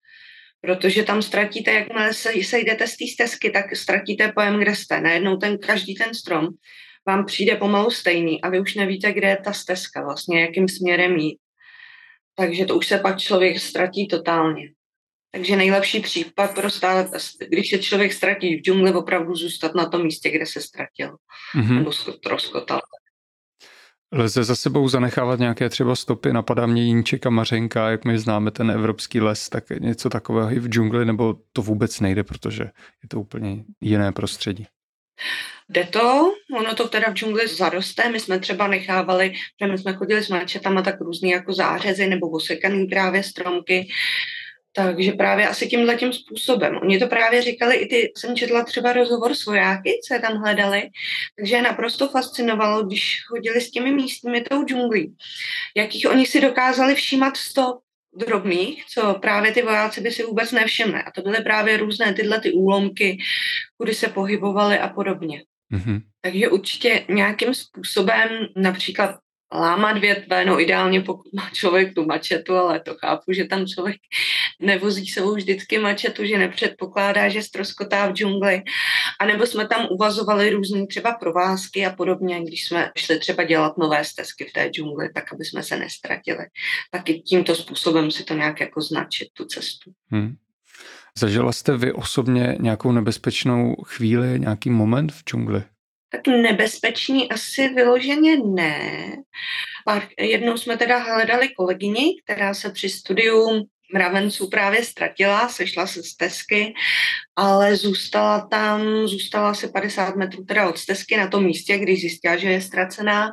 Protože 0.61 1.03
tam 1.03 1.23
ztratíte, 1.23 1.73
jakmile 1.73 2.15
se, 2.15 2.33
sejdete 2.43 2.87
z 2.87 2.97
té 2.97 3.05
stezky, 3.07 3.51
tak 3.51 3.77
ztratíte 3.77 4.33
pojem, 4.33 4.59
kde 4.59 4.77
jste. 4.77 5.01
Najednou 5.01 5.37
ten, 5.37 5.59
každý 5.59 5.95
ten 5.95 6.15
strom 6.15 6.49
vám 7.07 7.25
přijde 7.25 7.57
pomalu 7.57 7.91
stejný 7.91 8.41
a 8.41 8.49
vy 8.49 8.61
už 8.61 8.75
nevíte, 8.75 9.13
kde 9.13 9.29
je 9.29 9.37
ta 9.37 9.53
stezka, 9.53 10.05
vlastně 10.05 10.41
jakým 10.41 10.69
směrem 10.69 11.17
jít. 11.17 11.39
Takže 12.35 12.65
to 12.65 12.77
už 12.77 12.87
se 12.87 12.99
pak 12.99 13.19
člověk 13.19 13.59
ztratí 13.59 14.09
totálně. 14.09 14.78
Takže 15.31 15.57
nejlepší 15.57 16.01
případ 16.01 16.55
pro 16.55 16.71
stále, 16.71 17.09
když 17.49 17.71
se 17.71 17.79
člověk 17.79 18.13
ztratí 18.13 18.57
v 18.57 18.61
džungli, 18.61 18.93
opravdu 18.93 19.35
zůstat 19.35 19.75
na 19.75 19.89
tom 19.89 20.03
místě, 20.03 20.31
kde 20.31 20.47
se 20.47 20.61
ztratil. 20.61 21.17
Mm-hmm. 21.57 21.75
Nebo 21.75 21.91
rozkotal. 22.27 22.81
Lze 24.13 24.45
za 24.45 24.57
sebou 24.57 24.89
zanechávat 24.89 25.39
nějaké 25.39 25.69
třeba 25.69 25.97
stopy, 25.97 26.33
napadá 26.33 26.67
mě 26.67 26.83
Jíček 26.83 27.27
a 27.27 27.31
Mařenka, 27.31 27.91
jak 27.91 28.05
my 28.05 28.19
známe 28.19 28.51
ten 28.51 28.71
evropský 28.71 29.21
les, 29.21 29.49
tak 29.49 29.71
něco 29.71 30.11
takového 30.11 30.53
i 30.53 30.59
v 30.59 30.69
džungli, 30.69 31.05
nebo 31.05 31.37
to 31.53 31.63
vůbec 31.63 32.01
nejde, 32.01 32.25
protože 32.25 32.63
je 33.03 33.09
to 33.09 33.21
úplně 33.21 33.65
jiné 33.81 34.13
prostředí. 34.13 34.67
Jde 35.69 35.85
to, 35.85 36.33
ono 36.59 36.75
to 36.75 36.89
teda 36.89 37.11
v 37.11 37.15
džungli 37.15 37.49
zaroste, 37.49 38.11
my 38.11 38.21
jsme 38.21 38.39
třeba 38.39 38.67
nechávali, 38.67 39.35
že 39.63 39.73
my 39.73 39.79
jsme 39.79 39.93
chodili 39.93 40.23
s 40.23 40.29
mačetama 40.29 40.83
tak 40.83 41.01
různý 41.01 41.31
jako 41.31 41.53
zářezy 41.53 42.07
nebo 42.07 42.31
osekaný 42.31 42.87
právě 42.87 43.23
stromky, 43.23 43.89
takže 44.85 45.13
právě 45.13 45.49
asi 45.49 45.67
tímhle 45.67 45.97
tím 45.97 46.13
způsobem. 46.13 46.79
Oni 46.83 46.99
to 46.99 47.07
právě 47.07 47.43
říkali, 47.43 47.77
i 47.77 47.87
ty 47.89 48.13
jsem 48.17 48.37
četla 48.37 48.65
třeba 48.65 48.93
rozhovor 48.93 49.35
s 49.35 49.47
vojáky, 49.47 50.01
co 50.09 50.15
je 50.15 50.21
tam 50.21 50.37
hledali, 50.37 50.83
takže 51.39 51.57
je 51.57 51.63
naprosto 51.63 52.09
fascinovalo, 52.09 52.83
když 52.83 53.23
chodili 53.29 53.61
s 53.61 53.71
těmi 53.71 53.93
místními 53.93 54.41
tou 54.41 54.65
džunglí, 54.65 55.17
jakých 55.77 56.09
oni 56.11 56.27
si 56.27 56.41
dokázali 56.41 56.95
všímat 56.95 57.37
stop. 57.37 57.81
drobných, 58.19 58.85
co 58.87 59.15
právě 59.15 59.53
ty 59.53 59.63
vojáci 59.63 60.01
by 60.01 60.11
si 60.11 60.23
vůbec 60.23 60.53
nevšimli. 60.53 61.03
A 61.03 61.11
to 61.11 61.23
byly 61.23 61.45
právě 61.45 61.77
různé 61.77 62.15
tyhle 62.15 62.41
ty 62.41 62.53
úlomky, 62.53 63.19
kudy 63.77 63.95
se 63.95 64.09
pohybovali 64.09 64.79
a 64.79 64.89
podobně. 64.89 65.45
Mm-hmm. 65.73 66.01
Takže 66.21 66.49
určitě 66.49 67.05
nějakým 67.09 67.55
způsobem, 67.55 68.29
například 68.57 69.17
lámat 69.55 69.99
větve, 69.99 70.45
no 70.45 70.61
ideálně 70.61 71.01
pokud 71.01 71.33
má 71.33 71.51
člověk 71.53 71.95
tu 71.95 72.05
mačetu, 72.05 72.55
ale 72.55 72.81
to 72.81 72.95
chápu, 72.95 73.33
že 73.33 73.45
tam 73.45 73.67
člověk 73.67 73.97
nevozí 74.61 75.07
sebou 75.07 75.35
vždycky 75.35 75.79
mačetu, 75.79 76.25
že 76.25 76.39
nepředpokládá, 76.39 77.29
že 77.29 77.43
stroskotá 77.43 78.07
v 78.07 78.13
džungli. 78.13 78.63
A 79.21 79.27
nebo 79.27 79.47
jsme 79.47 79.69
tam 79.69 79.87
uvazovali 79.91 80.51
různé 80.51 80.87
třeba 80.87 81.13
provázky 81.13 81.87
a 81.87 81.93
podobně, 81.93 82.45
když 82.45 82.67
jsme 82.67 82.91
šli 82.97 83.19
třeba 83.19 83.45
dělat 83.45 83.79
nové 83.79 84.05
stezky 84.05 84.45
v 84.45 84.53
té 84.53 84.69
džungli, 84.69 85.13
tak 85.15 85.33
aby 85.33 85.45
jsme 85.45 85.63
se 85.63 85.77
nestratili. 85.77 86.47
Taky 86.91 87.21
tímto 87.21 87.55
způsobem 87.55 88.11
si 88.11 88.25
to 88.25 88.35
nějak 88.35 88.61
jako 88.61 88.81
značit, 88.81 89.29
tu 89.33 89.45
cestu. 89.45 89.91
Hmm. 90.11 90.37
Zažila 91.19 91.53
jste 91.53 91.77
vy 91.77 91.93
osobně 91.93 92.57
nějakou 92.61 92.93
nebezpečnou 92.93 93.75
chvíli, 93.75 94.41
nějaký 94.41 94.71
moment 94.71 95.13
v 95.13 95.25
džungli? 95.25 95.63
Tak 96.11 96.27
nebezpečný 96.27 97.31
asi 97.31 97.69
vyloženě 97.69 98.37
ne. 98.37 99.13
Pár, 99.85 100.09
jednou 100.19 100.57
jsme 100.57 100.77
teda 100.77 100.99
hledali 100.99 101.49
kolegyni, 101.49 102.05
která 102.25 102.55
se 102.55 102.71
při 102.71 102.89
studiu 102.89 103.69
mravenců 103.95 104.49
právě 104.49 104.85
ztratila, 104.85 105.49
sešla 105.49 105.87
se 105.87 106.03
z 106.03 106.07
stezky, 106.07 106.75
ale 107.37 107.77
zůstala 107.77 108.49
tam, 108.51 109.07
zůstala 109.07 109.55
se 109.55 109.69
50 109.69 110.17
metrů 110.17 110.45
teda 110.45 110.69
od 110.69 110.79
stezky 110.79 111.17
na 111.17 111.29
tom 111.29 111.45
místě, 111.45 111.79
když 111.79 112.01
zjistila, 112.01 112.37
že 112.37 112.49
je 112.49 112.61
ztracená, 112.61 113.31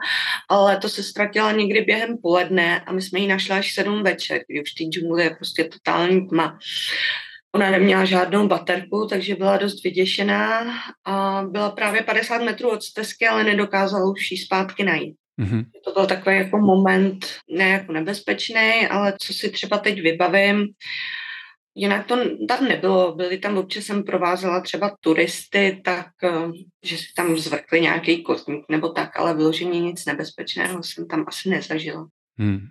ale 0.50 0.78
to 0.78 0.90
se 0.90 1.04
ztratila 1.04 1.52
někdy 1.52 1.82
během 1.82 2.18
poledne 2.22 2.80
a 2.80 2.94
my 2.94 3.02
jsme 3.02 3.20
ji 3.20 3.28
našli 3.28 3.54
až 3.54 3.74
7 3.74 4.04
večer, 4.04 4.42
kdy 4.48 4.62
už 4.62 4.72
v 4.72 4.76
té 4.78 4.84
džungli 4.84 5.24
je 5.24 5.30
prostě 5.30 5.64
totální 5.64 6.28
tma. 6.28 6.60
Ona 7.56 7.72
neměla 7.72 8.06
žádnou 8.06 8.48
baterku, 8.48 9.08
takže 9.10 9.36
byla 9.36 9.58
dost 9.58 9.84
vyděšená 9.84 10.66
a 11.06 11.44
byla 11.50 11.70
právě 11.70 12.02
50 12.02 12.42
metrů 12.42 12.70
od 12.70 12.84
stezky, 12.84 13.28
ale 13.28 13.44
nedokázala 13.44 14.12
už 14.12 14.32
jí 14.32 14.38
zpátky 14.38 14.84
najít. 14.84 15.16
Mm-hmm. 15.42 15.66
To 15.86 15.92
byl 15.92 16.06
takový 16.06 16.38
jako 16.38 16.58
moment, 16.58 17.26
ne 17.50 17.70
jako 17.70 17.92
nebezpečný, 17.92 18.88
ale 18.90 19.14
co 19.22 19.34
si 19.34 19.50
třeba 19.50 19.78
teď 19.78 20.02
vybavím, 20.02 20.68
Jinak 21.78 22.08
to 22.08 22.18
tam 22.48 22.68
nebylo, 22.68 23.16
byli 23.16 23.38
tam 23.38 23.58
občas 23.58 23.84
jsem 23.84 24.04
provázela 24.04 24.62
třeba 24.62 24.98
turisty, 25.00 25.82
tak 25.86 26.08
eh, 26.24 26.52
že 26.84 26.98
si 26.98 27.06
tam 27.16 27.38
zvrkli 27.38 27.82
nějaký 27.82 28.24
kotník 28.24 28.66
nebo 28.70 28.90
tak, 28.90 29.20
ale 29.20 29.36
vyloženě 29.36 29.80
nic 29.80 30.06
nebezpečného 30.06 30.84
jsem 30.84 31.08
tam 31.08 31.26
asi 31.28 31.50
nezažila. 31.50 32.08
Hmm. 32.38 32.68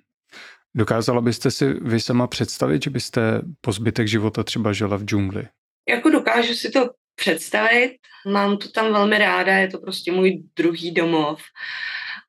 Dokázala 0.76 1.21
byste 1.21 1.50
si 1.50 1.66
vy 1.73 2.00
sama 2.00 2.26
představit, 2.26 2.83
že 2.83 2.90
byste 2.90 3.43
po 3.61 3.73
zbytek 3.73 4.09
života 4.09 4.43
třeba 4.43 4.73
žila 4.73 4.97
v 4.97 5.04
džungli? 5.04 5.49
Jako 5.88 6.11
dokážu 6.11 6.54
si 6.54 6.71
to 6.71 6.90
představit, 7.16 7.90
mám 8.26 8.57
to 8.57 8.69
tam 8.69 8.93
velmi 8.93 9.19
ráda, 9.19 9.52
je 9.52 9.69
to 9.69 9.78
prostě 9.78 10.12
můj 10.12 10.43
druhý 10.57 10.90
domov. 10.90 11.43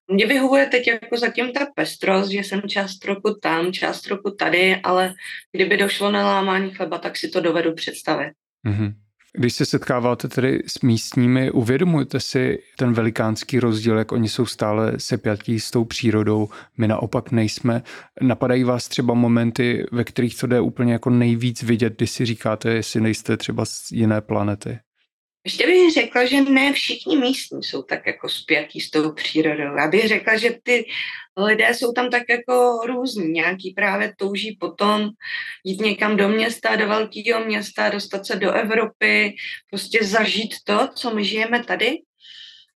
Mně 0.07 0.25
vyhovuje 0.25 0.65
teď 0.65 0.87
jako 0.87 1.17
zatím 1.17 1.51
ta 1.51 1.65
pestrost, 1.75 2.31
že 2.31 2.39
jsem 2.39 2.61
část 2.61 3.05
roku 3.05 3.37
tam, 3.41 3.73
část 3.73 4.07
roku 4.07 4.31
tady, 4.31 4.75
ale 4.75 5.13
kdyby 5.51 5.77
došlo 5.77 6.11
na 6.11 6.25
lámání 6.25 6.71
chleba, 6.71 6.97
tak 6.97 7.17
si 7.17 7.29
to 7.29 7.41
dovedu 7.41 7.73
představit. 7.73 8.33
Mm-hmm. 8.67 8.93
Když 9.37 9.53
se 9.53 9.65
setkáváte 9.65 10.27
tedy 10.27 10.61
s 10.67 10.81
místními, 10.81 11.51
uvědomujete 11.51 12.19
si 12.19 12.59
ten 12.77 12.93
velikánský 12.93 13.59
rozdíl, 13.59 13.97
jak 13.97 14.11
oni 14.11 14.29
jsou 14.29 14.45
stále 14.45 14.93
sepjatí 14.97 15.59
s 15.59 15.71
tou 15.71 15.85
přírodou, 15.85 16.49
my 16.77 16.87
naopak 16.87 17.31
nejsme. 17.31 17.83
Napadají 18.21 18.63
vás 18.63 18.87
třeba 18.87 19.13
momenty, 19.13 19.85
ve 19.91 20.03
kterých 20.03 20.39
to 20.39 20.47
jde 20.47 20.61
úplně 20.61 20.93
jako 20.93 21.09
nejvíc 21.09 21.63
vidět, 21.63 21.97
když 21.97 22.11
si 22.11 22.25
říkáte, 22.25 22.69
jestli 22.69 23.01
nejste 23.01 23.37
třeba 23.37 23.65
z 23.65 23.91
jiné 23.91 24.21
planety? 24.21 24.79
Ještě 25.45 25.67
bych 25.67 25.93
řekla, 25.93 26.25
že 26.25 26.41
ne 26.41 26.73
všichni 26.73 27.17
místní 27.17 27.63
jsou 27.63 27.83
tak 27.83 28.07
jako 28.07 28.29
spjatí 28.29 28.81
s 28.81 28.89
tou 28.89 29.11
přírodou. 29.11 29.77
Já 29.77 29.87
bych 29.87 30.07
řekla, 30.07 30.37
že 30.37 30.57
ty 30.63 30.85
lidé 31.37 31.73
jsou 31.73 31.93
tam 31.93 32.09
tak 32.09 32.23
jako 32.29 32.81
různí. 32.85 33.27
Nějaký 33.27 33.73
právě 33.73 34.13
touží 34.17 34.57
potom 34.59 35.09
jít 35.63 35.81
někam 35.81 36.17
do 36.17 36.29
města, 36.29 36.75
do 36.75 36.87
velkého 36.87 37.45
města, 37.45 37.89
dostat 37.89 38.25
se 38.25 38.35
do 38.35 38.51
Evropy, 38.51 39.35
prostě 39.69 39.99
zažít 40.03 40.53
to, 40.63 40.89
co 40.95 41.15
my 41.15 41.25
žijeme 41.25 41.63
tady. 41.63 41.97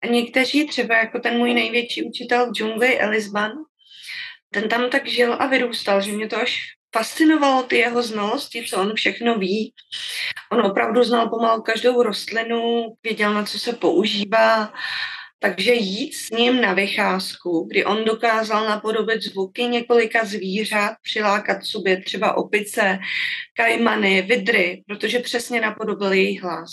A 0.03 0.07
někteří, 0.07 0.67
třeba 0.67 0.97
jako 0.97 1.19
ten 1.19 1.37
můj 1.37 1.53
největší 1.53 2.03
učitel 2.03 2.49
v 2.49 2.53
džungli, 2.53 2.99
Elisban, 2.99 3.51
ten 4.51 4.69
tam 4.69 4.89
tak 4.89 5.07
žil 5.07 5.33
a 5.39 5.45
vyrůstal, 5.47 6.01
že 6.01 6.11
mě 6.11 6.27
to 6.27 6.37
až 6.37 6.78
fascinovalo 6.95 7.63
ty 7.63 7.77
jeho 7.77 8.03
znalosti, 8.03 8.65
co 8.69 8.81
on 8.81 8.93
všechno 8.95 9.37
ví. 9.37 9.73
On 10.51 10.61
opravdu 10.61 11.03
znal 11.03 11.29
pomalu 11.29 11.61
každou 11.61 12.03
rostlinu, 12.03 12.85
věděl, 13.03 13.33
na 13.33 13.43
co 13.43 13.59
se 13.59 13.73
používá, 13.73 14.73
takže 15.39 15.73
jít 15.73 16.15
s 16.15 16.29
ním 16.29 16.61
na 16.61 16.73
vycházku, 16.73 17.67
kdy 17.69 17.85
on 17.85 18.05
dokázal 18.05 18.65
napodobit 18.65 19.21
zvuky 19.21 19.63
několika 19.63 20.25
zvířat, 20.25 20.93
přilákat 21.01 21.65
sobě 21.65 22.01
třeba 22.01 22.37
opice, 22.37 22.99
kajmany, 23.57 24.21
vidry, 24.21 24.83
protože 24.87 25.19
přesně 25.19 25.61
napodobil 25.61 26.13
jejich 26.13 26.43
hlas. 26.43 26.69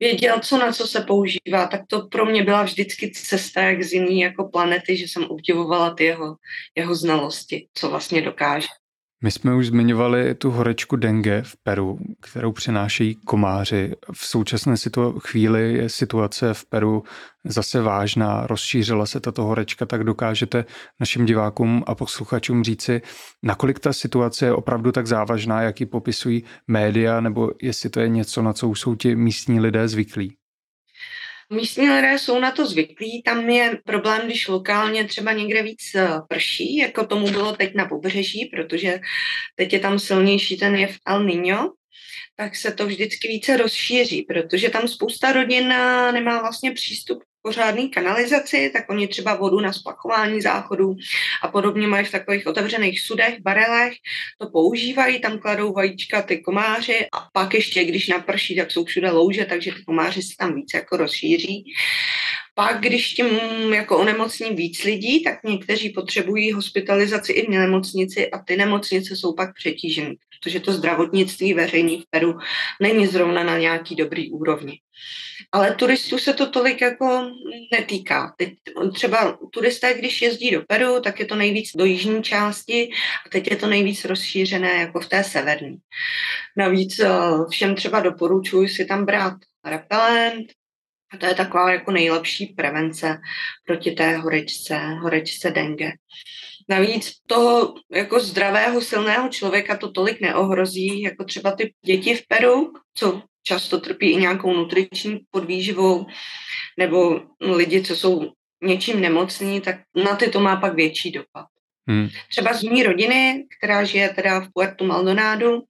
Věděl, 0.00 0.40
co 0.40 0.58
na 0.58 0.72
co 0.72 0.86
se 0.86 1.00
používá, 1.00 1.66
tak 1.70 1.80
to 1.88 2.06
pro 2.06 2.26
mě 2.26 2.44
byla 2.44 2.62
vždycky 2.62 3.10
cesta 3.10 3.62
jak 3.62 3.82
z 3.82 3.92
jiný 3.92 4.20
jako 4.20 4.48
planety, 4.48 4.96
že 4.96 5.04
jsem 5.04 5.24
obdivovala 5.24 5.94
ty 5.94 6.04
jeho, 6.04 6.36
jeho 6.74 6.94
znalosti, 6.94 7.68
co 7.74 7.90
vlastně 7.90 8.22
dokáže. 8.22 8.66
My 9.26 9.30
jsme 9.30 9.54
už 9.54 9.66
zmiňovali 9.66 10.34
tu 10.34 10.50
horečku 10.50 10.96
dengue 10.96 11.42
v 11.42 11.56
Peru, 11.62 11.98
kterou 12.20 12.52
přinášejí 12.52 13.14
komáři. 13.14 13.92
V 14.12 14.26
současné 14.26 14.76
situ- 14.76 15.18
chvíli 15.20 15.74
je 15.74 15.88
situace 15.88 16.54
v 16.54 16.64
Peru 16.64 17.02
zase 17.44 17.82
vážná, 17.82 18.46
rozšířila 18.46 19.06
se 19.06 19.20
tato 19.20 19.44
horečka, 19.44 19.86
tak 19.86 20.04
dokážete 20.04 20.64
našim 21.00 21.26
divákům 21.26 21.84
a 21.86 21.94
posluchačům 21.94 22.64
říci, 22.64 23.02
nakolik 23.42 23.78
ta 23.78 23.92
situace 23.92 24.46
je 24.46 24.52
opravdu 24.52 24.92
tak 24.92 25.06
závažná, 25.06 25.62
jak 25.62 25.80
ji 25.80 25.86
popisují 25.86 26.44
média, 26.68 27.20
nebo 27.20 27.50
jestli 27.62 27.90
to 27.90 28.00
je 28.00 28.08
něco, 28.08 28.42
na 28.42 28.52
co 28.52 28.68
už 28.68 28.80
jsou 28.80 28.94
ti 28.94 29.16
místní 29.16 29.60
lidé 29.60 29.88
zvyklí? 29.88 30.36
Místní 31.52 31.90
lidé 31.90 32.18
jsou 32.18 32.40
na 32.40 32.50
to 32.50 32.66
zvyklí, 32.66 33.22
tam 33.22 33.50
je 33.50 33.78
problém, 33.84 34.26
když 34.26 34.48
lokálně 34.48 35.04
třeba 35.04 35.32
někde 35.32 35.62
víc 35.62 35.94
eh, 35.94 36.08
prší, 36.28 36.76
jako 36.76 37.06
tomu 37.06 37.30
bylo 37.30 37.56
teď 37.56 37.74
na 37.74 37.84
pobřeží, 37.84 38.50
protože 38.54 39.00
teď 39.56 39.72
je 39.72 39.80
tam 39.80 39.98
silnější 39.98 40.56
ten 40.56 40.74
jev 40.74 40.96
El 41.06 41.24
Niño, 41.24 41.70
tak 42.36 42.56
se 42.56 42.72
to 42.72 42.86
vždycky 42.86 43.28
více 43.28 43.56
rozšíří, 43.56 44.22
protože 44.22 44.70
tam 44.70 44.88
spousta 44.88 45.32
rodin 45.32 45.72
eh, 45.72 46.12
nemá 46.12 46.40
vlastně 46.40 46.72
přístup 46.72 47.22
pořádný 47.46 47.88
kanalizaci, 47.88 48.70
tak 48.72 48.90
oni 48.90 49.08
třeba 49.08 49.34
vodu 49.34 49.60
na 49.60 49.72
splachování 49.72 50.40
záchodů 50.40 50.96
a 51.42 51.48
podobně 51.48 51.86
mají 51.86 52.04
v 52.04 52.10
takových 52.10 52.46
otevřených 52.46 53.00
sudech, 53.00 53.40
barelech, 53.40 53.92
to 54.38 54.50
používají, 54.50 55.20
tam 55.20 55.38
kladou 55.38 55.72
vajíčka 55.72 56.22
ty 56.22 56.38
komáři 56.38 57.06
a 57.12 57.28
pak 57.32 57.54
ještě, 57.54 57.84
když 57.84 58.08
naprší, 58.08 58.56
tak 58.56 58.70
jsou 58.70 58.84
všude 58.84 59.10
louže, 59.10 59.44
takže 59.44 59.72
ty 59.72 59.84
komáři 59.84 60.22
se 60.22 60.34
tam 60.38 60.54
více 60.54 60.76
jako 60.76 60.96
rozšíří. 60.96 61.64
Pak, 62.54 62.80
když 62.80 63.14
tím 63.14 63.28
jako 63.72 63.98
onemocní 63.98 64.50
víc 64.50 64.84
lidí, 64.84 65.24
tak 65.24 65.44
někteří 65.44 65.90
potřebují 65.90 66.52
hospitalizaci 66.52 67.32
i 67.32 67.46
v 67.46 67.50
nemocnici 67.50 68.30
a 68.30 68.38
ty 68.38 68.56
nemocnice 68.56 69.16
jsou 69.16 69.34
pak 69.34 69.54
přetížené, 69.54 70.14
protože 70.42 70.60
to 70.60 70.72
zdravotnictví 70.72 71.54
veřejný 71.54 72.00
v 72.00 72.04
Peru 72.10 72.38
není 72.82 73.06
zrovna 73.06 73.44
na 73.44 73.58
nějaký 73.58 73.96
dobrý 73.96 74.30
úrovni. 74.30 74.80
Ale 75.52 75.74
turistů 75.74 76.18
se 76.18 76.32
to 76.32 76.50
tolik 76.50 76.80
jako 76.80 77.30
netýká. 77.72 78.34
Teď 78.36 78.54
třeba 78.94 79.38
turisté, 79.50 79.94
když 79.94 80.22
jezdí 80.22 80.50
do 80.50 80.62
Peru, 80.68 81.00
tak 81.00 81.20
je 81.20 81.26
to 81.26 81.36
nejvíc 81.36 81.70
do 81.76 81.84
jižní 81.84 82.22
části 82.22 82.90
a 83.26 83.28
teď 83.28 83.50
je 83.50 83.56
to 83.56 83.66
nejvíc 83.66 84.04
rozšířené 84.04 84.72
jako 84.72 85.00
v 85.00 85.08
té 85.08 85.24
severní. 85.24 85.76
Navíc 86.56 86.98
eh, 86.98 87.10
všem 87.50 87.74
třeba 87.74 88.00
doporučuji 88.00 88.68
si 88.68 88.84
tam 88.84 89.04
brát 89.04 89.34
repelent, 89.64 90.46
a 91.12 91.16
to 91.16 91.26
je 91.26 91.34
taková 91.34 91.72
jako 91.72 91.90
nejlepší 91.90 92.46
prevence 92.46 93.18
proti 93.66 93.90
té 93.90 94.16
horečce, 94.16 94.78
horečce 94.78 95.50
dengue. 95.50 95.92
Navíc 96.68 97.12
toho 97.26 97.74
jako 97.92 98.20
zdravého, 98.20 98.80
silného 98.80 99.28
člověka 99.28 99.76
to 99.76 99.90
tolik 99.90 100.20
neohrozí, 100.20 101.02
jako 101.02 101.24
třeba 101.24 101.52
ty 101.52 101.74
děti 101.86 102.14
v 102.14 102.26
Peru, 102.28 102.72
co 102.94 103.22
často 103.42 103.80
trpí 103.80 104.10
i 104.10 104.16
nějakou 104.16 104.52
nutriční 104.52 105.20
podvýživou, 105.30 106.06
nebo 106.78 107.20
lidi, 107.40 107.82
co 107.82 107.96
jsou 107.96 108.32
něčím 108.62 109.00
nemocní, 109.00 109.60
tak 109.60 109.76
na 110.04 110.16
ty 110.16 110.28
to 110.28 110.40
má 110.40 110.56
pak 110.56 110.74
větší 110.74 111.10
dopad. 111.10 111.46
Hmm. 111.88 112.08
Třeba 112.30 112.54
z 112.54 112.62
mý 112.62 112.82
rodiny, 112.82 113.44
která 113.58 113.84
žije 113.84 114.08
teda 114.08 114.40
v 114.40 114.48
Puerto 114.54 114.84
Maldonado, 114.84 115.60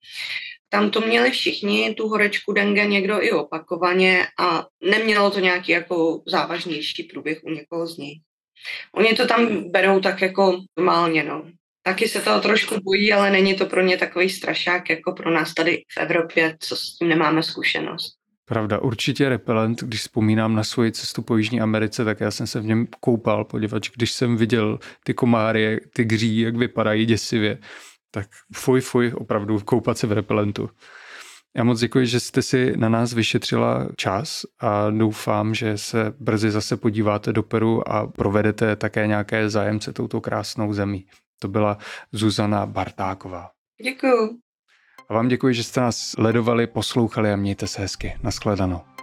tam 0.69 0.91
to 0.91 1.01
měli 1.01 1.31
všichni, 1.31 1.95
tu 1.95 2.09
horečku 2.09 2.53
dengue 2.53 2.87
někdo 2.87 3.23
i 3.23 3.33
opakovaně 3.33 4.27
a 4.39 4.67
nemělo 4.83 5.31
to 5.31 5.41
nějaký 5.41 5.73
jako 5.73 6.23
závažnější 6.27 7.03
průběh 7.03 7.45
u 7.45 7.51
někoho 7.51 7.87
z 7.87 7.97
nich. 7.97 8.19
Oni 8.93 9.15
to 9.15 9.27
tam 9.27 9.71
berou 9.71 10.01
tak 10.01 10.23
jako 10.23 10.61
normálně, 10.77 11.25
no. 11.25 11.45
Taky 11.83 12.09
se 12.09 12.21
toho 12.21 12.41
trošku 12.41 12.81
bojí, 12.81 13.13
ale 13.13 13.31
není 13.31 13.55
to 13.55 13.67
pro 13.67 13.83
ně 13.83 13.97
takový 13.97 14.31
strašák 14.31 14.91
jako 14.91 15.13
pro 15.13 15.31
nás 15.31 15.55
tady 15.55 15.83
v 15.93 16.01
Evropě, 16.01 16.57
co 16.61 16.77
s 16.77 16.99
tím 16.99 17.09
nemáme 17.09 17.43
zkušenost. 17.43 18.13
Pravda, 18.49 18.79
určitě 18.79 19.29
repelent, 19.29 19.83
když 19.83 20.01
vzpomínám 20.01 20.55
na 20.55 20.65
svoji 20.65 20.93
cestu 20.93 21.23
po 21.23 21.37
Jižní 21.37 21.61
Americe, 21.61 22.05
tak 22.05 22.21
já 22.21 22.31
jsem 22.31 22.47
se 22.47 22.61
v 22.61 22.65
něm 22.65 22.87
koupal, 23.01 23.45
poněvadž 23.45 23.91
když 23.97 24.13
jsem 24.13 24.37
viděl 24.37 24.79
ty 25.05 25.15
komáry, 25.15 25.81
ty 25.93 26.05
gří, 26.05 26.39
jak 26.39 26.57
vypadají 26.57 27.07
děsivě, 27.07 27.59
tak 28.11 28.27
fuj, 28.55 28.81
fuj, 28.81 29.13
opravdu 29.17 29.61
koupat 29.61 29.99
se 29.99 30.07
v 30.07 30.13
repelentu. 30.13 30.71
Já 31.57 31.65
moc 31.65 31.81
děkuji, 31.81 32.07
že 32.07 32.21
jste 32.21 32.43
si 32.43 32.77
na 32.77 32.89
nás 32.89 33.13
vyšetřila 33.13 33.89
čas 33.97 34.47
a 34.61 34.91
doufám, 34.91 35.55
že 35.55 35.79
se 35.79 36.15
brzy 36.21 36.51
zase 36.51 36.77
podíváte 36.77 37.33
do 37.33 37.43
Peru 37.43 37.89
a 37.89 38.07
provedete 38.07 38.77
také 38.77 39.07
nějaké 39.07 39.51
zájemce 39.51 39.93
touto 39.93 40.21
krásnou 40.21 40.73
zemí. 40.73 41.07
To 41.39 41.49
byla 41.49 41.79
Zuzana 42.13 42.67
Bartáková. 42.67 43.51
Děkuji. 43.85 44.31
A 45.09 45.15
vám 45.15 45.29
děkuji, 45.29 45.55
že 45.55 45.63
jste 45.63 45.81
nás 45.81 45.97
sledovali, 45.99 46.67
poslouchali 46.67 47.33
a 47.33 47.37
mějte 47.37 47.67
se 47.67 47.83
hezky. 47.83 48.17
Naschledanou. 48.23 48.96